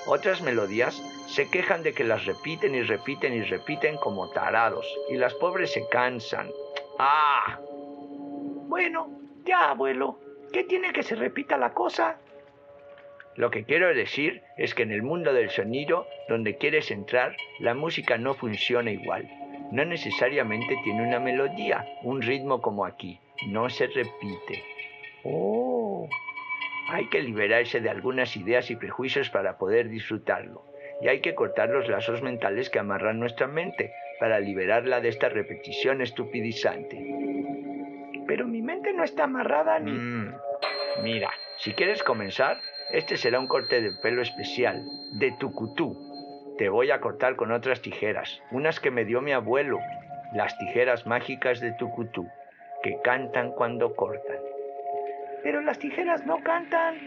Otras 0.06 0.42
melodías 0.42 1.02
se 1.26 1.49
quejan 1.49 1.82
de 1.82 1.92
que 1.92 2.04
las 2.04 2.26
repiten 2.26 2.75
y 2.75 2.82
repiten 2.82 3.32
y 3.32 3.42
repiten 3.42 3.96
como 3.96 4.30
tarados, 4.30 4.87
y 5.08 5.16
las 5.16 5.34
pobres 5.34 5.72
se 5.72 5.87
cansan. 5.88 6.50
¡Ah! 6.99 7.58
Bueno, 8.68 9.08
ya, 9.44 9.70
abuelo. 9.70 10.18
¿Qué 10.52 10.64
tiene 10.64 10.92
que 10.92 11.02
se 11.02 11.14
repita 11.14 11.56
la 11.56 11.72
cosa? 11.72 12.18
Lo 13.37 13.50
que 13.50 13.64
quiero 13.64 13.94
decir 13.94 14.42
es 14.56 14.75
que 14.75 14.82
en 14.82 14.92
el 14.92 15.02
mundo 15.02 15.32
del 15.32 15.50
sonido, 15.50 16.06
donde 16.28 16.56
quieres 16.56 16.90
entrar, 16.90 17.37
la 17.58 17.75
música 17.75 18.18
no 18.18 18.34
funciona 18.34 18.90
igual. 18.90 19.28
No 19.72 19.84
necesariamente 19.84 20.76
tiene 20.82 21.06
una 21.06 21.20
melodía, 21.20 21.87
un 22.02 22.22
ritmo 22.22 22.60
como 22.60 22.84
aquí. 22.84 23.20
No 23.46 23.70
se 23.70 23.87
repite. 23.87 24.64
Oh, 25.25 26.08
Hay 26.88 27.06
que 27.08 27.22
liberarse 27.22 27.80
de 27.80 27.88
algunas 27.88 28.37
ideas 28.37 28.70
y 28.70 28.76
prejuicios 28.76 29.30
para 29.30 29.58
poder 29.58 29.88
disfrutarlo. 29.88 30.64
Y 31.00 31.08
hay 31.08 31.20
que 31.20 31.34
cortar 31.34 31.70
los 31.70 31.88
lazos 31.88 32.20
mentales 32.20 32.68
que 32.68 32.80
amarran 32.80 33.20
nuestra 33.20 33.46
mente, 33.46 33.92
para 34.20 34.38
liberarla 34.38 35.00
de 35.00 35.08
esta 35.08 35.30
repetición 35.30 36.02
estupidizante. 36.02 36.99
Pero 38.26 38.46
mi 38.46 38.60
mente 38.60 38.92
no 38.92 39.02
está 39.02 39.25
amarrada 39.25 39.78
ni... 39.78 39.92
Mm, 39.92 40.34
mira, 41.02 41.30
si 41.56 41.72
quieres 41.72 42.02
comenzar, 42.02 42.60
este 42.92 43.16
será 43.16 43.38
un 43.38 43.47
corte 43.47 43.80
de 43.80 43.92
pelo 43.92 44.23
especial, 44.23 44.85
de 45.12 45.32
tucutú. 45.38 45.97
Te 46.59 46.68
voy 46.68 46.90
a 46.90 47.00
cortar 47.00 47.37
con 47.37 47.52
otras 47.52 47.80
tijeras, 47.80 48.42
unas 48.50 48.80
que 48.80 48.90
me 48.90 49.04
dio 49.04 49.20
mi 49.20 49.32
abuelo, 49.32 49.78
las 50.35 50.59
tijeras 50.59 51.06
mágicas 51.06 51.61
de 51.61 51.73
tucutú, 51.73 52.28
que 52.82 53.00
cantan 53.02 53.52
cuando 53.52 53.94
cortan. 53.94 54.38
Pero 55.42 55.61
las 55.62 55.78
tijeras 55.78 56.26
no 56.26 56.42
cantan. 56.42 56.99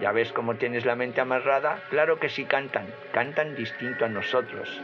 ¿Ya 0.00 0.12
ves 0.12 0.32
cómo 0.32 0.54
tienes 0.56 0.84
la 0.84 0.94
mente 0.94 1.20
amarrada? 1.20 1.80
Claro 1.90 2.20
que 2.20 2.28
sí 2.28 2.44
cantan, 2.44 2.86
cantan 3.12 3.56
distinto 3.56 4.04
a 4.04 4.08
nosotros. 4.08 4.80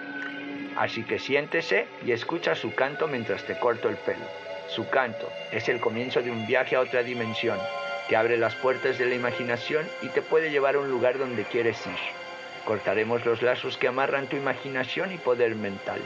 Así 0.77 1.05
que 1.05 1.19
siéntese 1.19 1.87
y 2.05 2.13
escucha 2.13 2.55
su 2.55 2.75
canto 2.75 3.07
mientras 3.07 3.45
te 3.45 3.57
corto 3.59 3.89
el 3.89 3.97
pelo. 3.97 4.25
Su 4.67 4.89
canto 4.89 5.29
es 5.53 5.69
el 5.69 5.79
comienzo 5.79 6.23
de 6.23 6.33
un 6.33 6.47
viaje 6.47 6.75
a 6.75 6.81
otra 6.81 7.03
dimensión, 7.03 7.59
que 8.09 8.17
abre 8.17 8.37
las 8.37 8.55
puertas 8.55 8.99
de 8.99 9.07
la 9.07 9.15
imaginación 9.15 9.87
y 10.03 10.09
te 10.09 10.23
puede 10.23 10.51
llevar 10.51 10.75
a 10.75 10.81
un 10.81 10.91
lugar 10.91 11.19
donde 11.19 11.45
quieres 11.45 11.87
ir. 11.87 11.99
Cortaremos 12.65 13.25
los 13.25 13.43
lazos 13.43 13.77
que 13.77 13.89
amarran 13.89 14.27
tu 14.27 14.37
imaginación 14.37 15.13
y 15.13 15.19
poder 15.19 15.55
mental, 15.55 16.01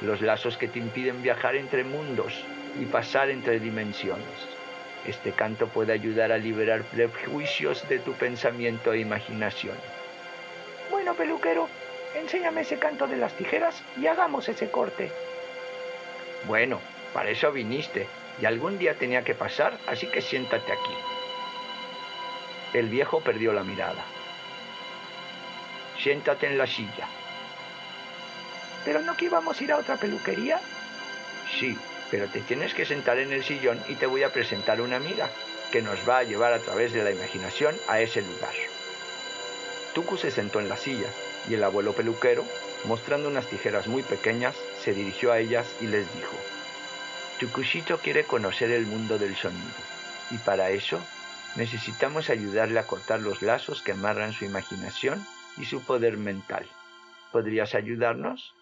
los 0.00 0.20
lazos 0.20 0.56
que 0.56 0.68
te 0.68 0.78
impiden 0.78 1.22
viajar 1.22 1.56
entre 1.56 1.84
mundos 1.84 2.44
y 2.80 2.84
pasar 2.86 3.30
entre 3.30 3.60
dimensiones. 3.60 4.26
Este 5.06 5.32
canto 5.32 5.66
puede 5.68 5.92
ayudar 5.92 6.30
a 6.30 6.38
liberar 6.38 6.82
prejuicios 6.82 7.88
de 7.88 7.98
tu 7.98 8.12
pensamiento 8.12 8.92
e 8.92 9.00
imaginación. 9.00 9.76
Bueno, 10.90 11.14
peluquero, 11.14 11.68
enséñame 12.14 12.62
ese 12.62 12.78
canto 12.78 13.06
de 13.06 13.16
las 13.16 13.32
tijeras 13.34 13.82
y 14.00 14.06
hagamos 14.06 14.48
ese 14.48 14.70
corte. 14.70 15.10
Bueno, 16.46 16.80
para 17.12 17.30
eso 17.30 17.50
viniste, 17.52 18.06
y 18.40 18.46
algún 18.46 18.78
día 18.78 18.94
tenía 18.94 19.22
que 19.22 19.34
pasar, 19.34 19.78
así 19.86 20.06
que 20.06 20.20
siéntate 20.20 20.72
aquí. 20.72 21.19
El 22.72 22.88
viejo 22.88 23.20
perdió 23.20 23.52
la 23.52 23.64
mirada. 23.64 24.04
Siéntate 26.02 26.46
en 26.46 26.56
la 26.56 26.66
silla. 26.66 27.08
¿Pero 28.84 29.00
no 29.00 29.16
que 29.16 29.26
íbamos 29.26 29.60
a 29.60 29.64
ir 29.64 29.72
a 29.72 29.76
otra 29.76 29.96
peluquería? 29.96 30.60
Sí, 31.58 31.76
pero 32.10 32.28
te 32.28 32.40
tienes 32.40 32.74
que 32.74 32.86
sentar 32.86 33.18
en 33.18 33.32
el 33.32 33.44
sillón 33.44 33.80
y 33.88 33.96
te 33.96 34.06
voy 34.06 34.22
a 34.22 34.32
presentar 34.32 34.80
una 34.80 34.96
amiga 34.96 35.28
que 35.70 35.82
nos 35.82 36.08
va 36.08 36.18
a 36.18 36.22
llevar 36.24 36.52
a 36.52 36.60
través 36.60 36.92
de 36.92 37.04
la 37.04 37.10
imaginación 37.10 37.76
a 37.88 38.00
ese 38.00 38.22
lugar. 38.22 38.54
Tuku 39.94 40.16
se 40.16 40.30
sentó 40.30 40.60
en 40.60 40.68
la 40.68 40.76
silla 40.76 41.08
y 41.48 41.54
el 41.54 41.64
abuelo 41.64 41.92
peluquero, 41.92 42.44
mostrando 42.84 43.28
unas 43.28 43.46
tijeras 43.46 43.86
muy 43.86 44.02
pequeñas, 44.02 44.56
se 44.80 44.92
dirigió 44.92 45.32
a 45.32 45.38
ellas 45.38 45.66
y 45.80 45.86
les 45.86 46.12
dijo, 46.14 46.36
Tukushito 47.38 47.98
quiere 47.98 48.24
conocer 48.24 48.70
el 48.70 48.86
mundo 48.86 49.18
del 49.18 49.36
sonido 49.36 49.74
y 50.30 50.36
para 50.38 50.70
eso 50.70 51.00
necesitamos 51.56 52.30
ayudarle 52.30 52.78
a 52.78 52.86
cortar 52.86 53.20
los 53.20 53.42
lazos 53.42 53.82
que 53.82 53.92
amarran 53.92 54.32
su 54.32 54.44
imaginación 54.44 55.24
y 55.56 55.64
su 55.64 55.82
poder 55.84 56.16
mental. 56.16 56.66
¿Podrías 57.32 57.74
ayudarnos? 57.74 58.54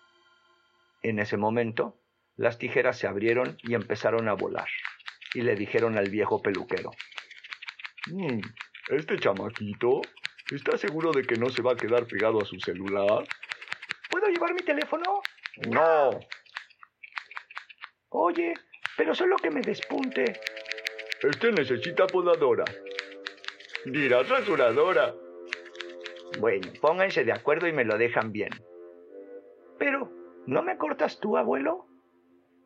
En 1.02 1.18
ese 1.18 1.36
momento, 1.36 1.96
las 2.36 2.58
tijeras 2.58 2.98
se 2.98 3.06
abrieron 3.06 3.56
y 3.62 3.74
empezaron 3.74 4.28
a 4.28 4.34
volar. 4.34 4.68
Y 5.34 5.42
le 5.42 5.54
dijeron 5.54 5.96
al 5.98 6.10
viejo 6.10 6.42
peluquero. 6.42 6.90
Mm, 8.06 8.40
este 8.88 9.18
chamaquito, 9.18 10.00
¿está 10.50 10.78
seguro 10.78 11.12
de 11.12 11.22
que 11.22 11.36
no 11.36 11.50
se 11.50 11.62
va 11.62 11.72
a 11.72 11.76
quedar 11.76 12.06
pegado 12.06 12.40
a 12.40 12.44
su 12.44 12.58
celular? 12.60 13.26
¿Puedo 14.10 14.26
llevar 14.28 14.54
mi 14.54 14.62
teléfono? 14.62 15.20
No. 15.68 16.10
Oye, 18.10 18.54
pero 18.96 19.14
solo 19.14 19.36
que 19.36 19.50
me 19.50 19.60
despunte. 19.60 20.40
Este 21.22 21.50
necesita 21.50 22.06
podadora. 22.06 22.64
Mira, 23.86 24.22
rasuradora. 24.22 25.14
Bueno, 26.38 26.68
pónganse 26.80 27.24
de 27.24 27.32
acuerdo 27.32 27.66
y 27.66 27.72
me 27.72 27.84
lo 27.84 27.98
dejan 27.98 28.30
bien. 28.30 28.50
Pero, 29.78 30.12
¿no 30.46 30.62
me 30.62 30.76
cortas 30.76 31.18
tú, 31.18 31.36
abuelo? 31.36 31.86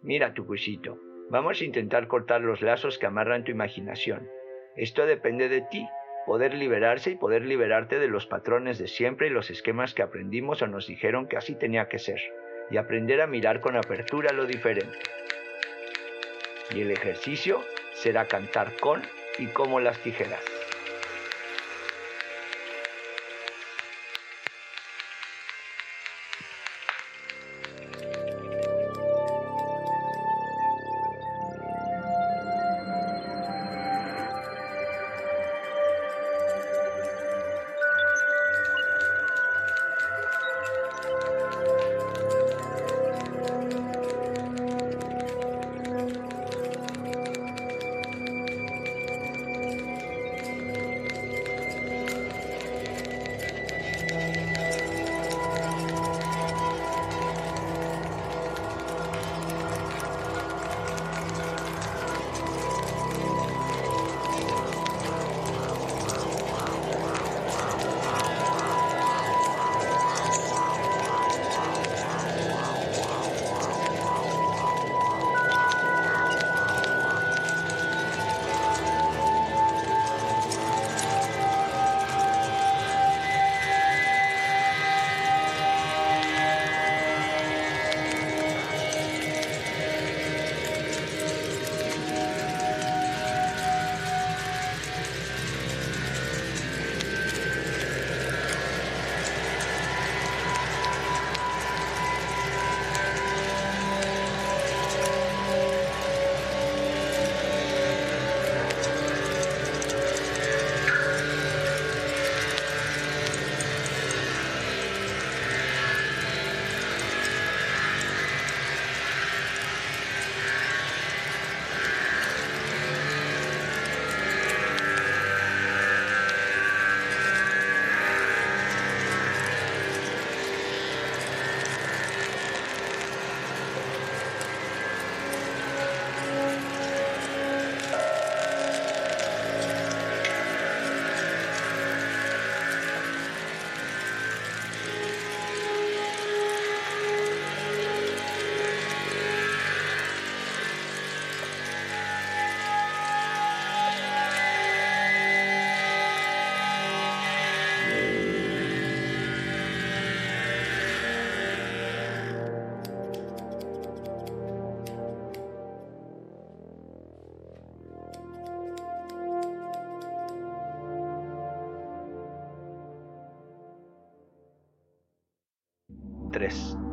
Mira, 0.02 0.34
tu 0.34 0.46
cusito, 0.46 0.98
vamos 1.30 1.62
a 1.62 1.64
intentar 1.64 2.08
cortar 2.08 2.42
los 2.42 2.60
lazos 2.60 2.98
que 2.98 3.06
amarran 3.06 3.44
tu 3.44 3.50
imaginación. 3.50 4.28
Esto 4.76 5.06
depende 5.06 5.48
de 5.48 5.62
ti, 5.62 5.88
poder 6.26 6.52
liberarse 6.52 7.12
y 7.12 7.16
poder 7.16 7.46
liberarte 7.46 7.98
de 7.98 8.08
los 8.08 8.26
patrones 8.26 8.78
de 8.78 8.88
siempre 8.88 9.28
y 9.28 9.30
los 9.30 9.48
esquemas 9.48 9.94
que 9.94 10.02
aprendimos 10.02 10.60
o 10.60 10.66
nos 10.66 10.86
dijeron 10.86 11.26
que 11.26 11.38
así 11.38 11.54
tenía 11.54 11.88
que 11.88 11.98
ser, 11.98 12.20
y 12.70 12.76
aprender 12.76 13.22
a 13.22 13.26
mirar 13.26 13.60
con 13.60 13.76
apertura 13.76 14.32
lo 14.34 14.44
diferente. 14.44 14.98
Y 16.74 16.82
el 16.82 16.90
ejercicio 16.90 17.62
será 18.02 18.26
cantar 18.26 18.74
con 18.80 19.00
y 19.38 19.46
como 19.46 19.78
las 19.78 19.96
tijeras. 19.98 20.61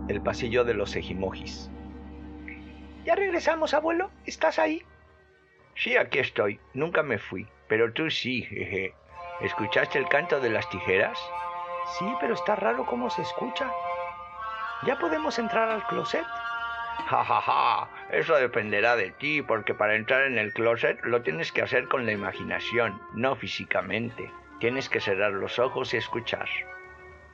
El 0.09 0.21
pasillo 0.21 0.63
de 0.63 0.73
los 0.73 0.95
ejimojis. 0.95 1.69
¿Ya 3.05 3.13
regresamos, 3.13 3.75
abuelo? 3.75 4.09
¿Estás 4.25 4.57
ahí? 4.57 4.83
Sí, 5.75 5.95
aquí 5.95 6.17
estoy. 6.17 6.59
Nunca 6.73 7.03
me 7.03 7.19
fui. 7.19 7.47
Pero 7.67 7.93
tú 7.93 8.09
sí, 8.09 8.41
jeje. 8.41 8.95
¿Escuchaste 9.41 9.99
el 9.99 10.07
canto 10.07 10.39
de 10.39 10.49
las 10.49 10.67
tijeras? 10.69 11.19
Sí, 11.99 12.05
pero 12.19 12.33
está 12.33 12.55
raro 12.55 12.87
cómo 12.87 13.11
se 13.11 13.21
escucha. 13.21 13.71
¿Ya 14.87 14.97
podemos 14.97 15.37
entrar 15.37 15.69
al 15.69 15.85
closet? 15.85 16.25
Ja, 17.07 17.23
ja, 17.23 17.41
ja. 17.41 17.89
Eso 18.09 18.33
dependerá 18.35 18.95
de 18.95 19.11
ti, 19.11 19.43
porque 19.43 19.75
para 19.75 19.95
entrar 19.95 20.23
en 20.23 20.39
el 20.39 20.51
closet 20.53 20.99
lo 21.03 21.21
tienes 21.21 21.51
que 21.51 21.61
hacer 21.61 21.87
con 21.87 22.07
la 22.07 22.13
imaginación, 22.13 22.99
no 23.13 23.35
físicamente. 23.35 24.31
Tienes 24.59 24.89
que 24.89 25.01
cerrar 25.01 25.33
los 25.33 25.59
ojos 25.59 25.93
y 25.93 25.97
escuchar. 25.97 26.49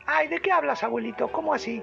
Ay, 0.05 0.27
¿de 0.27 0.39
qué 0.41 0.51
hablas, 0.51 0.83
abuelito? 0.83 1.29
¿Cómo 1.29 1.53
así? 1.53 1.81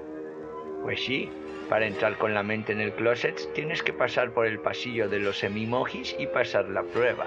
Pues 0.83 1.03
sí, 1.03 1.29
para 1.69 1.87
entrar 1.87 2.17
con 2.17 2.33
la 2.33 2.43
mente 2.43 2.73
en 2.73 2.81
el 2.81 2.91
closet 2.91 3.53
tienes 3.53 3.81
que 3.81 3.93
pasar 3.93 4.31
por 4.31 4.45
el 4.45 4.59
pasillo 4.59 5.07
de 5.07 5.19
los 5.19 5.41
emimojis 5.43 6.13
y 6.19 6.27
pasar 6.27 6.67
la 6.69 6.83
prueba. 6.83 7.25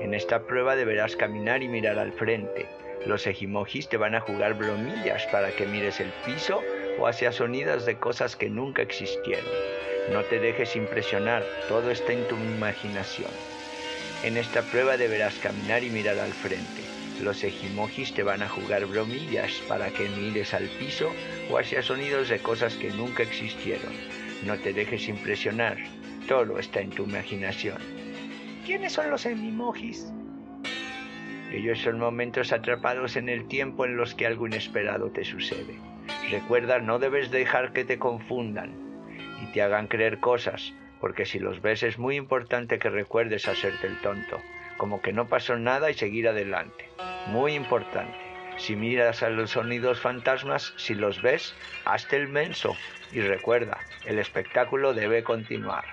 En 0.00 0.14
esta 0.14 0.44
prueba 0.44 0.76
deberás 0.76 1.16
caminar 1.16 1.62
y 1.64 1.68
mirar 1.68 1.98
al 1.98 2.12
frente. 2.12 2.66
Los 3.04 3.26
ejimojis 3.26 3.88
te 3.88 3.96
van 3.96 4.14
a 4.14 4.20
jugar 4.20 4.54
bromillas 4.54 5.26
para 5.26 5.50
que 5.50 5.66
mires 5.66 5.98
el 5.98 6.10
piso 6.24 6.62
o 6.98 7.08
hacia 7.08 7.32
sonidos 7.32 7.84
de 7.84 7.96
cosas 7.96 8.36
que 8.36 8.48
nunca 8.48 8.82
existieron. 8.82 9.44
No 10.12 10.22
te 10.22 10.38
dejes 10.38 10.76
impresionar, 10.76 11.44
todo 11.68 11.90
está 11.90 12.12
en 12.12 12.28
tu 12.28 12.36
imaginación. 12.36 13.30
En 14.22 14.36
esta 14.36 14.62
prueba 14.62 14.96
deberás 14.96 15.34
caminar 15.40 15.82
y 15.82 15.90
mirar 15.90 16.18
al 16.18 16.32
frente. 16.32 16.82
Los 17.22 17.42
ejimojis 17.42 18.14
te 18.14 18.22
van 18.22 18.42
a 18.42 18.48
jugar 18.48 18.86
bromillas 18.86 19.52
para 19.68 19.90
que 19.90 20.08
mires 20.08 20.54
al 20.54 20.68
piso 20.78 21.10
o 21.50 21.58
hacia 21.58 21.82
sonidos 21.82 22.28
de 22.28 22.38
cosas 22.38 22.74
que 22.76 22.90
nunca 22.90 23.22
existieron. 23.22 23.92
No 24.44 24.56
te 24.58 24.72
dejes 24.72 25.08
impresionar, 25.08 25.78
todo 26.28 26.58
está 26.58 26.80
en 26.80 26.90
tu 26.90 27.04
imaginación. 27.04 27.78
¿Quiénes 28.64 28.92
son 28.92 29.10
los 29.10 29.26
emimojis? 29.26 30.12
Ellos 31.52 31.78
son 31.78 31.98
momentos 31.98 32.52
atrapados 32.52 33.16
en 33.16 33.28
el 33.28 33.46
tiempo 33.46 33.84
en 33.84 33.96
los 33.96 34.14
que 34.14 34.26
algo 34.26 34.46
inesperado 34.46 35.10
te 35.10 35.24
sucede. 35.24 35.78
Recuerda, 36.30 36.78
no 36.80 36.98
debes 36.98 37.30
dejar 37.30 37.72
que 37.72 37.84
te 37.84 37.98
confundan 37.98 38.72
y 39.42 39.46
te 39.52 39.62
hagan 39.62 39.86
creer 39.86 40.18
cosas, 40.18 40.74
porque 41.00 41.26
si 41.26 41.38
los 41.38 41.60
ves 41.60 41.82
es 41.82 41.98
muy 41.98 42.16
importante 42.16 42.78
que 42.78 42.90
recuerdes 42.90 43.46
hacerte 43.46 43.86
el 43.86 44.00
tonto, 44.00 44.40
como 44.78 45.00
que 45.00 45.12
no 45.12 45.28
pasó 45.28 45.56
nada 45.56 45.90
y 45.90 45.94
seguir 45.94 46.26
adelante. 46.26 46.88
Muy 47.28 47.54
importante. 47.54 48.23
Si 48.56 48.76
miras 48.76 49.22
a 49.22 49.30
los 49.30 49.50
sonidos 49.50 50.00
fantasmas, 50.00 50.74
si 50.76 50.94
los 50.94 51.20
ves, 51.22 51.54
hazte 51.84 52.16
el 52.16 52.28
menso 52.28 52.76
y 53.12 53.20
recuerda, 53.20 53.78
el 54.04 54.18
espectáculo 54.18 54.94
debe 54.94 55.22
continuar. 55.22 55.84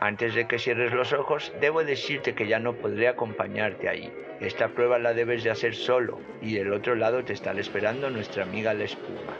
Antes 0.00 0.34
de 0.34 0.46
que 0.46 0.58
cierres 0.58 0.92
los 0.92 1.12
ojos, 1.12 1.52
debo 1.60 1.84
decirte 1.84 2.34
que 2.34 2.46
ya 2.46 2.58
no 2.58 2.72
podré 2.72 3.08
acompañarte 3.08 3.88
ahí. 3.88 4.10
Esta 4.40 4.68
prueba 4.68 4.98
la 4.98 5.12
debes 5.12 5.44
de 5.44 5.50
hacer 5.50 5.74
solo 5.74 6.20
y 6.40 6.54
del 6.54 6.72
otro 6.72 6.94
lado 6.94 7.22
te 7.22 7.34
estará 7.34 7.60
esperando 7.60 8.08
nuestra 8.08 8.44
amiga 8.44 8.72
la 8.72 8.84
espuma. 8.84 9.36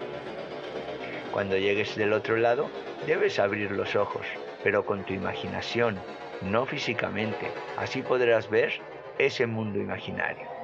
Cuando 1.33 1.57
llegues 1.57 1.97
del 1.97 2.13
otro 2.13 2.37
lado, 2.37 2.71
debes 3.07 3.39
abrir 3.39 3.71
los 3.71 3.97
ojos, 3.97 4.27
pero 4.63 4.85
con 4.85 5.05
tu 5.05 5.15
imaginación, 5.15 5.99
no 6.43 6.67
físicamente. 6.67 7.51
Así 7.79 8.03
podrás 8.03 8.51
ver 8.51 8.73
ese 9.19 9.47
mundo 9.47 9.79
imaginario. 9.79 10.60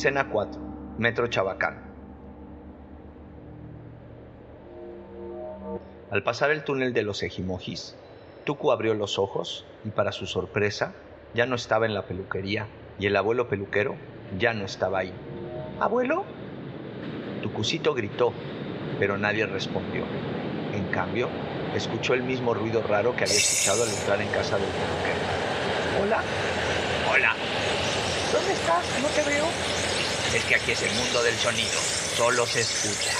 Escena 0.00 0.30
4. 0.30 0.58
Metro 0.96 1.26
Chabacán. 1.26 1.78
Al 6.10 6.22
pasar 6.22 6.50
el 6.50 6.64
túnel 6.64 6.94
de 6.94 7.02
los 7.02 7.22
Ejimojis, 7.22 7.96
Tuku 8.46 8.72
abrió 8.72 8.94
los 8.94 9.18
ojos 9.18 9.66
y 9.84 9.90
para 9.90 10.12
su 10.12 10.24
sorpresa 10.24 10.94
ya 11.34 11.44
no 11.44 11.54
estaba 11.54 11.84
en 11.84 11.92
la 11.92 12.06
peluquería 12.06 12.66
y 12.98 13.08
el 13.08 13.16
abuelo 13.16 13.50
peluquero 13.50 13.96
ya 14.38 14.54
no 14.54 14.64
estaba 14.64 15.00
ahí. 15.00 15.12
¿Abuelo? 15.80 16.24
Tucucito 17.42 17.92
gritó, 17.92 18.32
pero 18.98 19.18
nadie 19.18 19.44
respondió. 19.44 20.04
En 20.72 20.86
cambio, 20.86 21.28
escuchó 21.74 22.14
el 22.14 22.22
mismo 22.22 22.54
ruido 22.54 22.82
raro 22.82 23.14
que 23.14 23.24
había 23.24 23.36
escuchado 23.36 23.82
al 23.82 23.90
entrar 23.90 24.22
en 24.22 24.28
casa 24.28 24.56
del 24.56 24.64
peluquero. 24.64 26.06
¿Hola? 26.06 26.22
Hola, 27.12 27.34
¿Dónde 28.32 28.52
estás? 28.52 28.84
No 29.02 29.08
te 29.08 29.28
veo. 29.28 29.89
Es 30.34 30.44
que 30.44 30.54
aquí 30.54 30.72
es 30.72 30.82
el 30.82 30.92
mundo 30.92 31.22
del 31.22 31.38
sonido, 31.38 31.80
solo 32.16 32.46
se 32.46 32.60
escucha. 32.60 33.12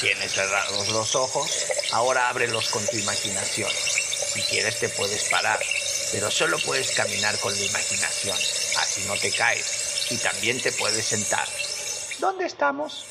Tienes 0.00 0.32
cerrados 0.32 0.88
los 0.88 1.14
ojos, 1.14 1.50
ahora 1.92 2.28
ábrelos 2.28 2.68
con 2.70 2.84
tu 2.86 2.96
imaginación. 2.96 3.70
Si 3.70 4.40
quieres 4.42 4.78
te 4.78 4.88
puedes 4.88 5.28
parar, 5.28 5.60
pero 6.12 6.30
solo 6.30 6.58
puedes 6.60 6.92
caminar 6.92 7.38
con 7.38 7.54
la 7.54 7.64
imaginación, 7.64 8.36
así 8.36 9.02
no 9.06 9.16
te 9.16 9.30
caes. 9.30 10.06
Y 10.10 10.16
también 10.16 10.60
te 10.60 10.72
puedes 10.72 11.06
sentar. 11.06 11.46
¿Dónde 12.18 12.46
estamos? 12.46 13.04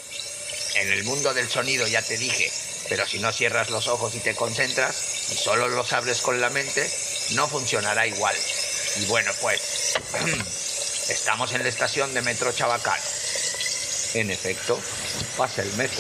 En 0.76 0.92
el 0.92 1.04
mundo 1.04 1.34
del 1.34 1.50
sonido 1.50 1.88
ya 1.88 2.02
te 2.02 2.18
dije, 2.18 2.52
pero 2.90 3.06
si 3.08 3.20
no 3.20 3.32
cierras 3.32 3.70
los 3.70 3.88
ojos 3.88 4.16
y 4.16 4.20
te 4.20 4.36
concentras 4.36 5.32
y 5.32 5.38
solo 5.38 5.68
los 5.70 5.94
abres 5.94 6.22
con 6.22 6.42
la 6.42 6.50
mente, 6.50 6.90
no 7.32 7.48
funcionará 7.48 8.08
igual. 8.08 8.36
Y 8.98 9.06
bueno, 9.06 9.32
pues, 9.42 9.94
estamos 11.12 11.54
en 11.54 11.64
la 11.64 11.70
estación 11.70 12.14
de 12.14 12.22
Metro 12.22 12.52
Chabacano. 12.54 13.04
En 14.14 14.32
efecto, 14.32 14.80
pasa 15.38 15.62
el 15.62 15.72
metro. 15.74 16.00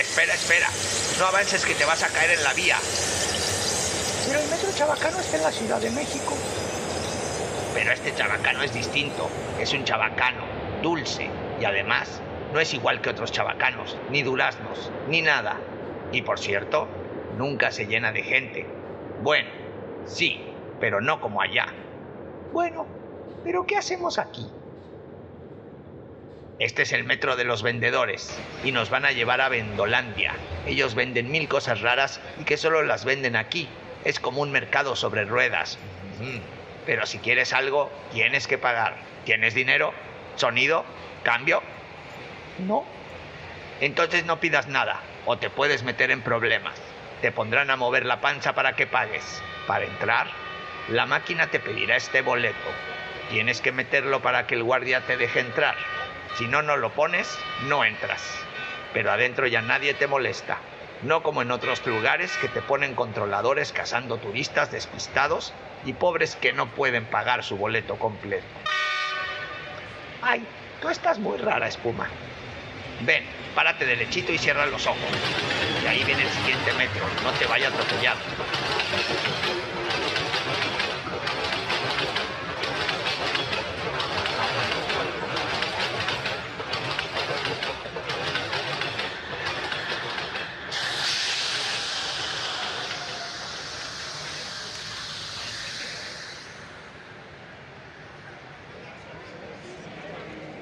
Espera, 0.00 0.34
espera, 0.34 0.68
no 1.18 1.26
avances 1.26 1.64
que 1.64 1.74
te 1.74 1.84
vas 1.84 2.02
a 2.02 2.08
caer 2.08 2.32
en 2.32 2.42
la 2.42 2.54
vía. 2.54 2.78
Pero 4.26 4.40
el 4.40 4.48
metro 4.48 4.70
chabacano 4.74 5.20
está 5.20 5.36
en 5.36 5.42
la 5.42 5.52
Ciudad 5.52 5.80
de 5.80 5.90
México. 5.90 6.34
Pero 7.74 7.92
este 7.92 8.14
chabacano 8.14 8.62
es 8.62 8.72
distinto, 8.72 9.28
es 9.60 9.72
un 9.72 9.84
chabacano, 9.84 10.44
dulce, 10.82 11.30
y 11.60 11.64
además 11.64 12.20
no 12.52 12.60
es 12.60 12.72
igual 12.74 13.00
que 13.00 13.10
otros 13.10 13.30
chabacanos, 13.30 13.96
ni 14.10 14.22
duraznos, 14.22 14.90
ni 15.08 15.22
nada. 15.22 15.56
Y 16.12 16.22
por 16.22 16.38
cierto, 16.38 16.88
nunca 17.36 17.70
se 17.70 17.86
llena 17.86 18.12
de 18.12 18.22
gente. 18.22 18.66
Bueno, 19.22 19.50
sí, 20.06 20.40
pero 20.80 21.00
no 21.00 21.20
como 21.20 21.42
allá. 21.42 21.66
Bueno, 22.52 22.86
¿pero 23.44 23.66
qué 23.66 23.76
hacemos 23.76 24.18
aquí? 24.18 24.46
Este 26.58 26.82
es 26.82 26.92
el 26.92 27.04
metro 27.04 27.36
de 27.36 27.44
los 27.44 27.62
vendedores 27.62 28.36
y 28.64 28.72
nos 28.72 28.90
van 28.90 29.04
a 29.04 29.12
llevar 29.12 29.40
a 29.40 29.48
Vendolandia. 29.48 30.34
Ellos 30.66 30.96
venden 30.96 31.30
mil 31.30 31.48
cosas 31.48 31.82
raras 31.82 32.20
y 32.40 32.44
que 32.44 32.56
solo 32.56 32.82
las 32.82 33.04
venden 33.04 33.36
aquí. 33.36 33.68
Es 34.04 34.18
como 34.18 34.42
un 34.42 34.50
mercado 34.50 34.96
sobre 34.96 35.24
ruedas. 35.24 35.78
Pero 36.84 37.06
si 37.06 37.18
quieres 37.18 37.52
algo, 37.52 37.90
tienes 38.12 38.48
que 38.48 38.58
pagar. 38.58 38.96
¿Tienes 39.24 39.54
dinero? 39.54 39.92
¿Sonido? 40.34 40.84
¿Cambio? 41.22 41.62
No. 42.66 42.84
Entonces 43.80 44.24
no 44.24 44.40
pidas 44.40 44.66
nada 44.66 45.00
o 45.26 45.38
te 45.38 45.50
puedes 45.50 45.84
meter 45.84 46.10
en 46.10 46.22
problemas. 46.22 46.74
Te 47.22 47.30
pondrán 47.30 47.70
a 47.70 47.76
mover 47.76 48.04
la 48.04 48.20
panza 48.20 48.54
para 48.54 48.74
que 48.74 48.86
pagues. 48.86 49.42
Para 49.68 49.84
entrar, 49.84 50.26
la 50.88 51.06
máquina 51.06 51.48
te 51.48 51.60
pedirá 51.60 51.96
este 51.96 52.22
boleto. 52.22 52.56
Tienes 53.30 53.60
que 53.60 53.72
meterlo 53.72 54.20
para 54.22 54.46
que 54.46 54.54
el 54.54 54.62
guardia 54.62 55.02
te 55.02 55.16
deje 55.16 55.40
entrar. 55.40 55.76
Si 56.36 56.46
no, 56.46 56.62
no 56.62 56.76
lo 56.76 56.90
pones, 56.90 57.38
no 57.66 57.84
entras. 57.84 58.22
Pero 58.94 59.12
adentro 59.12 59.46
ya 59.46 59.60
nadie 59.60 59.92
te 59.94 60.06
molesta. 60.06 60.58
No 61.02 61.22
como 61.22 61.42
en 61.42 61.50
otros 61.50 61.86
lugares 61.86 62.36
que 62.38 62.48
te 62.48 62.62
ponen 62.62 62.94
controladores 62.94 63.72
cazando 63.72 64.16
turistas 64.18 64.72
despistados 64.72 65.52
y 65.84 65.92
pobres 65.92 66.36
que 66.36 66.52
no 66.52 66.68
pueden 66.68 67.04
pagar 67.04 67.44
su 67.44 67.56
boleto 67.56 67.96
completo. 67.96 68.46
Ay, 70.22 70.44
tú 70.80 70.88
estás 70.88 71.18
muy 71.18 71.38
rara, 71.38 71.68
espuma. 71.68 72.08
Ven, 73.02 73.24
párate 73.54 73.86
derechito 73.86 74.32
y 74.32 74.38
cierra 74.38 74.66
los 74.66 74.86
ojos. 74.86 74.98
Y 75.84 75.86
ahí 75.86 76.02
viene 76.04 76.22
el 76.22 76.30
siguiente 76.30 76.72
metro. 76.72 77.04
No 77.22 77.30
te 77.32 77.46
vaya 77.46 77.68
a 77.68 79.57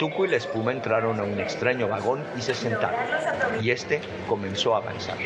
Tuco 0.06 0.24
y 0.24 0.28
la 0.28 0.36
espuma 0.36 0.70
entraron 0.70 1.18
a 1.18 1.24
un 1.24 1.40
extraño 1.40 1.88
vagón 1.88 2.24
y 2.38 2.40
se 2.40 2.54
sentaron. 2.54 2.96
Y 3.60 3.70
este 3.70 4.00
comenzó 4.28 4.76
a 4.76 4.78
avanzar. 4.78 5.16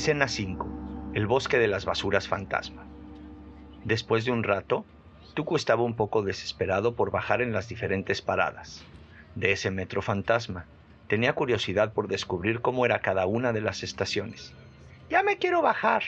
Escena 0.00 0.28
5. 0.28 1.12
El 1.12 1.26
bosque 1.26 1.58
de 1.58 1.68
las 1.68 1.84
basuras 1.84 2.26
fantasma. 2.26 2.86
Después 3.84 4.24
de 4.24 4.30
un 4.30 4.44
rato, 4.44 4.86
Tuco 5.34 5.56
estaba 5.56 5.82
un 5.82 5.94
poco 5.94 6.22
desesperado 6.22 6.96
por 6.96 7.10
bajar 7.10 7.42
en 7.42 7.52
las 7.52 7.68
diferentes 7.68 8.22
paradas 8.22 8.82
de 9.34 9.52
ese 9.52 9.70
metro 9.70 10.00
fantasma. 10.00 10.64
Tenía 11.06 11.34
curiosidad 11.34 11.92
por 11.92 12.08
descubrir 12.08 12.62
cómo 12.62 12.86
era 12.86 13.00
cada 13.00 13.26
una 13.26 13.52
de 13.52 13.60
las 13.60 13.82
estaciones. 13.82 14.54
Ya 15.10 15.22
me 15.22 15.36
quiero 15.36 15.60
bajar. 15.60 16.02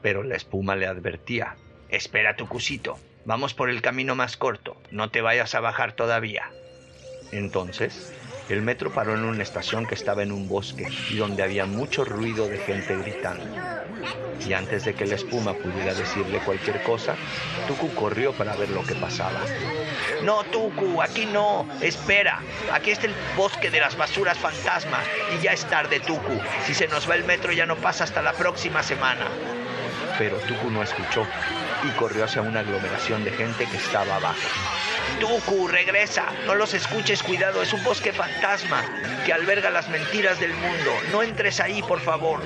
Pero 0.00 0.22
la 0.22 0.36
espuma 0.36 0.76
le 0.76 0.86
advertía. 0.86 1.56
Espera, 1.90 2.36
Tucucito. 2.36 2.98
Vamos 3.26 3.52
por 3.52 3.68
el 3.68 3.82
camino 3.82 4.14
más 4.14 4.38
corto. 4.38 4.80
No 4.90 5.10
te 5.10 5.20
vayas 5.20 5.54
a 5.54 5.60
bajar 5.60 5.92
todavía. 5.92 6.48
Entonces, 7.32 8.14
el 8.52 8.62
metro 8.62 8.90
paró 8.90 9.14
en 9.14 9.24
una 9.24 9.42
estación 9.42 9.86
que 9.86 9.94
estaba 9.94 10.22
en 10.22 10.32
un 10.32 10.48
bosque 10.48 10.88
y 11.10 11.16
donde 11.16 11.42
había 11.42 11.66
mucho 11.66 12.04
ruido 12.04 12.48
de 12.48 12.58
gente 12.58 12.96
gritando. 12.96 13.44
Y 14.46 14.52
antes 14.54 14.84
de 14.84 14.94
que 14.94 15.06
la 15.06 15.16
espuma 15.16 15.54
pudiera 15.54 15.94
decirle 15.94 16.38
cualquier 16.38 16.82
cosa, 16.82 17.14
Tuku 17.68 17.94
corrió 17.94 18.32
para 18.32 18.56
ver 18.56 18.70
lo 18.70 18.82
que 18.82 18.94
pasaba. 18.94 19.40
No, 20.24 20.42
Tuku, 20.44 21.00
aquí 21.02 21.26
no. 21.26 21.68
Espera. 21.80 22.40
Aquí 22.72 22.90
está 22.90 23.06
el 23.06 23.14
bosque 23.36 23.70
de 23.70 23.80
las 23.80 23.96
basuras 23.96 24.38
fantasmas. 24.38 25.06
Y 25.38 25.42
ya 25.42 25.52
es 25.52 25.64
tarde, 25.66 26.00
Tuku. 26.00 26.40
Si 26.66 26.74
se 26.74 26.88
nos 26.88 27.08
va 27.08 27.14
el 27.14 27.24
metro 27.24 27.52
ya 27.52 27.66
no 27.66 27.76
pasa 27.76 28.04
hasta 28.04 28.22
la 28.22 28.32
próxima 28.32 28.82
semana. 28.82 29.26
Pero 30.18 30.36
Tuku 30.38 30.70
no 30.70 30.82
escuchó 30.82 31.26
y 31.84 31.90
corrió 31.98 32.24
hacia 32.24 32.42
una 32.42 32.60
aglomeración 32.60 33.24
de 33.24 33.30
gente 33.30 33.66
que 33.66 33.76
estaba 33.76 34.16
abajo. 34.16 34.40
Tuku, 35.18 35.68
regresa. 35.68 36.26
No 36.46 36.54
los 36.54 36.74
escuches, 36.74 37.22
cuidado. 37.22 37.62
Es 37.62 37.72
un 37.72 37.82
bosque 37.82 38.12
fantasma 38.12 38.84
que 39.24 39.32
alberga 39.32 39.70
las 39.70 39.88
mentiras 39.88 40.38
del 40.38 40.52
mundo. 40.54 40.92
No 41.10 41.22
entres 41.22 41.60
ahí, 41.60 41.82
por 41.82 42.00
favor. 42.00 42.40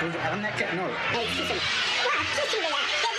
I'm 0.00 0.42
not 0.42 0.56
getting 0.56 0.76
no. 0.76 0.86
Hey, 0.86 1.26
kiss 1.26 1.48
him. 1.48 1.58
Wow, 1.58 2.22
kiss 2.32 2.54
him 2.54 2.62
with 2.62 2.70
that. 2.70 3.18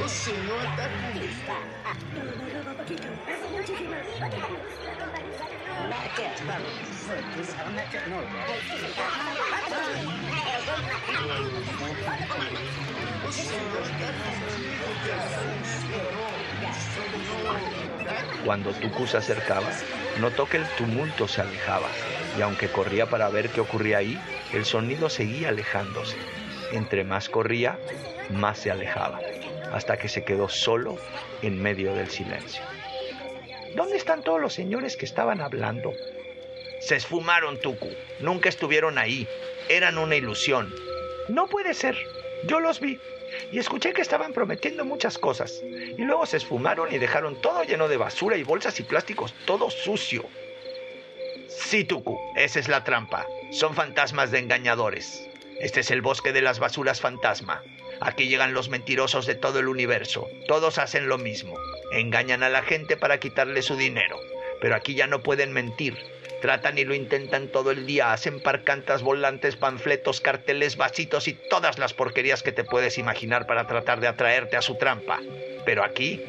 Ô 0.00 0.08
senhor 0.08 0.62
da 0.76 0.88
O 13.26 13.30
senhor 13.30 13.92
da 17.52 17.97
Cuando 18.44 18.72
Tuku 18.72 19.06
se 19.06 19.16
acercaba, 19.16 19.70
notó 20.20 20.46
que 20.46 20.58
el 20.58 20.66
tumulto 20.76 21.28
se 21.28 21.40
alejaba, 21.40 21.88
y 22.38 22.42
aunque 22.42 22.68
corría 22.68 23.06
para 23.06 23.28
ver 23.28 23.50
qué 23.50 23.60
ocurría 23.60 23.98
ahí, 23.98 24.18
el 24.52 24.64
sonido 24.64 25.08
seguía 25.08 25.48
alejándose. 25.48 26.16
Entre 26.72 27.04
más 27.04 27.28
corría, 27.28 27.78
más 28.30 28.58
se 28.58 28.70
alejaba, 28.70 29.20
hasta 29.72 29.96
que 29.96 30.08
se 30.08 30.24
quedó 30.24 30.48
solo 30.48 30.96
en 31.42 31.60
medio 31.60 31.94
del 31.94 32.08
silencio. 32.08 32.62
¿Dónde 33.74 33.96
están 33.96 34.22
todos 34.22 34.40
los 34.40 34.54
señores 34.54 34.96
que 34.96 35.04
estaban 35.04 35.40
hablando? 35.40 35.92
Se 36.80 36.96
esfumaron, 36.96 37.58
Tuku. 37.60 37.90
Nunca 38.20 38.48
estuvieron 38.48 38.98
ahí. 38.98 39.28
Eran 39.68 39.98
una 39.98 40.16
ilusión. 40.16 40.72
No 41.28 41.48
puede 41.48 41.74
ser. 41.74 41.96
Yo 42.44 42.60
los 42.60 42.80
vi 42.80 42.98
y 43.52 43.58
escuché 43.58 43.92
que 43.92 44.02
estaban 44.02 44.32
prometiendo 44.32 44.84
muchas 44.84 45.18
cosas. 45.18 45.62
Y 45.62 46.02
luego 46.02 46.26
se 46.26 46.38
esfumaron 46.38 46.92
y 46.92 46.98
dejaron 46.98 47.40
todo 47.40 47.62
lleno 47.62 47.88
de 47.88 47.96
basura 47.96 48.36
y 48.36 48.42
bolsas 48.42 48.78
y 48.80 48.82
plásticos, 48.82 49.34
todo 49.46 49.70
sucio. 49.70 50.24
Sí, 51.48 51.84
Tuku, 51.84 52.18
esa 52.36 52.60
es 52.60 52.68
la 52.68 52.84
trampa. 52.84 53.26
Son 53.50 53.74
fantasmas 53.74 54.30
de 54.30 54.38
engañadores. 54.38 55.28
Este 55.60 55.80
es 55.80 55.90
el 55.90 56.02
bosque 56.02 56.32
de 56.32 56.42
las 56.42 56.60
basuras 56.60 57.00
fantasma. 57.00 57.62
Aquí 58.00 58.28
llegan 58.28 58.54
los 58.54 58.68
mentirosos 58.68 59.26
de 59.26 59.34
todo 59.34 59.58
el 59.58 59.68
universo. 59.68 60.28
Todos 60.46 60.78
hacen 60.78 61.08
lo 61.08 61.18
mismo. 61.18 61.56
Engañan 61.92 62.42
a 62.42 62.48
la 62.48 62.62
gente 62.62 62.96
para 62.96 63.18
quitarle 63.18 63.62
su 63.62 63.76
dinero. 63.76 64.20
Pero 64.60 64.76
aquí 64.76 64.94
ya 64.94 65.06
no 65.06 65.22
pueden 65.22 65.52
mentir. 65.52 65.98
Tratan 66.40 66.78
y 66.78 66.84
lo 66.84 66.94
intentan 66.94 67.48
todo 67.48 67.72
el 67.72 67.86
día. 67.86 68.12
Hacen 68.12 68.40
parcantas, 68.40 69.02
volantes, 69.02 69.56
panfletos, 69.56 70.20
carteles, 70.20 70.76
vasitos 70.76 71.26
y 71.26 71.32
todas 71.32 71.78
las 71.78 71.94
porquerías 71.94 72.42
que 72.42 72.52
te 72.52 72.64
puedes 72.64 72.98
imaginar 72.98 73.46
para 73.46 73.66
tratar 73.66 74.00
de 74.00 74.06
atraerte 74.06 74.56
a 74.56 74.62
su 74.62 74.76
trampa. 74.76 75.20
Pero 75.64 75.82
aquí, 75.82 76.22